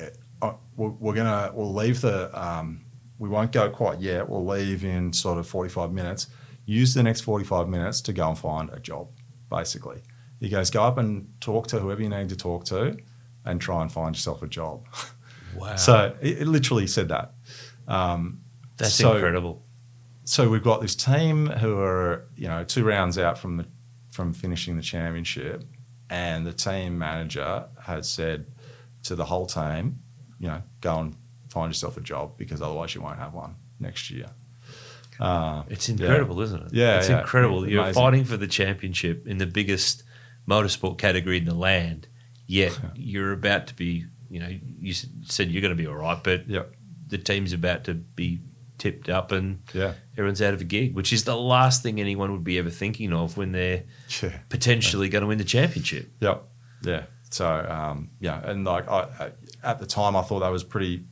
[0.00, 0.08] eh,
[0.40, 2.84] uh, we're, gonna we'll leave the um,
[3.18, 4.28] we won't go quite yet.
[4.28, 6.28] We'll leave in sort of forty five minutes.
[6.70, 9.08] Use the next forty five minutes to go and find a job.
[9.50, 10.02] Basically,
[10.38, 12.98] he goes, go up and talk to whoever you need to talk to,
[13.46, 14.84] and try and find yourself a job.
[15.56, 15.76] Wow.
[15.76, 17.32] So it, it literally said that.
[17.88, 18.42] Um,
[18.76, 19.62] That's so- incredible.
[20.24, 23.66] so we've got this team who are you know two rounds out from the
[24.10, 25.64] from finishing the championship,
[26.10, 28.46] and the team manager has said
[29.04, 30.00] to the whole team,
[30.38, 31.16] you know, go and
[31.48, 34.28] find yourself a job because otherwise you won't have one next year.
[35.20, 36.72] Uh, It's incredible, isn't it?
[36.74, 37.20] Yeah, it's yeah.
[37.20, 37.68] incredible.
[37.68, 38.02] You're Amazing.
[38.02, 40.02] fighting for the championship in the biggest
[40.48, 42.06] motorsport category in the land,
[42.46, 44.04] yet you're about to be.
[44.30, 46.72] You know, you said you're going to be all right, but Yep.
[47.08, 48.40] the team's about to be
[48.76, 49.94] tipped up and Yeah.
[50.12, 53.12] everyone's out of a gig, which is the last thing anyone would be ever thinking
[53.14, 53.84] of when they're
[54.22, 54.38] Yeah.
[54.50, 56.12] potentially going to win the championship.
[56.20, 56.42] Yep.
[56.82, 57.02] Yeah.
[57.30, 59.30] So um, yeah, and like I, I,
[59.64, 61.02] at the time, I thought that was pretty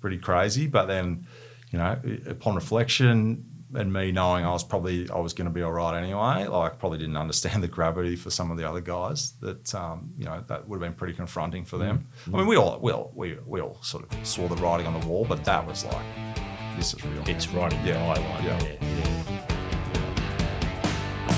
[0.00, 0.66] pretty crazy.
[0.66, 1.26] But then,
[1.70, 5.60] you know, upon reflection and me knowing I was probably I was going to be
[5.62, 9.32] all right anyway, like probably didn't understand the gravity for some of the other guys.
[9.40, 12.06] That um, you know that would have been pretty confronting for them.
[12.32, 14.98] I mean, we all we all we, we all sort of saw the writing on
[14.98, 16.04] the wall, but that was like
[16.76, 17.22] this is real.
[17.26, 18.44] It's right in the Yeah, eye line.
[18.44, 18.74] yeah.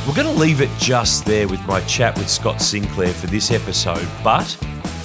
[0.06, 3.50] We're going to leave it just there with my chat with Scott Sinclair for this
[3.50, 4.44] episode, but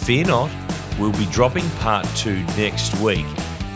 [0.03, 0.49] fear not,
[0.97, 3.25] we'll be dropping part two next week.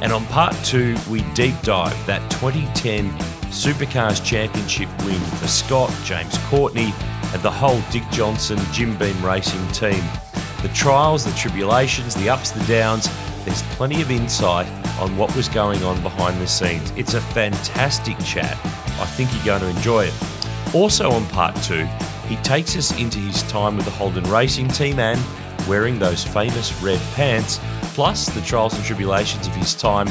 [0.02, 3.10] And on part two, we deep dive that 2010
[3.50, 6.94] Supercars Championship win for Scott, James Courtney,
[7.34, 10.04] and the whole Dick Johnson Jim Beam Racing team.
[10.62, 13.10] The trials, the tribulations, the ups, the downs,
[13.46, 14.68] there's plenty of insight
[15.00, 16.92] on what was going on behind the scenes.
[16.92, 18.58] It's a fantastic chat.
[19.00, 20.14] I think you're going to enjoy it.
[20.74, 21.86] Also, on part two,
[22.28, 25.20] he takes us into his time with the Holden Racing team and
[25.70, 27.60] wearing those famous red pants,
[27.94, 30.08] plus the trials and tribulations of his time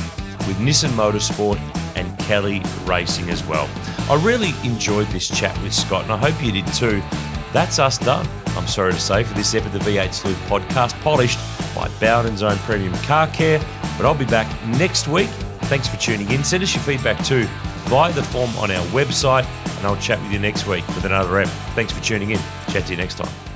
[0.46, 1.58] with Nissan Motorsport
[1.96, 3.68] and Kelly Racing as well.
[4.08, 7.02] I really enjoyed this chat with Scott, and I hope you did too.
[7.52, 8.26] That's us done.
[8.56, 11.38] I'm sorry to say for this episode of the V8 Sleuth podcast, polished
[11.74, 13.58] by Bowden's own premium car care.
[13.96, 15.28] But I'll be back next week.
[15.68, 16.44] Thanks for tuning in.
[16.44, 17.46] Send us your feedback too
[17.88, 19.44] via the form on our website,
[19.78, 21.48] and I'll chat with you next week with another rep.
[21.74, 22.40] Thanks for tuning in.
[22.68, 23.47] Chat to you next time.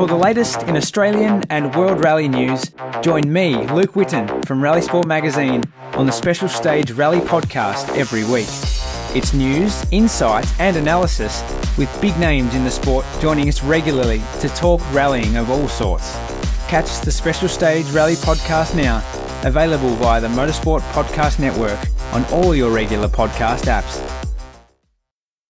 [0.00, 2.72] For the latest in Australian and World Rally news,
[3.02, 5.62] join me, Luke Whitten, from Rally Sport Magazine
[5.92, 8.48] on the Special Stage Rally podcast every week.
[9.14, 11.42] It's news, insight, and analysis
[11.76, 16.14] with big names in the sport joining us regularly to talk rallying of all sorts.
[16.66, 19.04] Catch the Special Stage Rally podcast now,
[19.44, 21.78] available via the Motorsport Podcast Network
[22.14, 24.19] on all your regular podcast apps.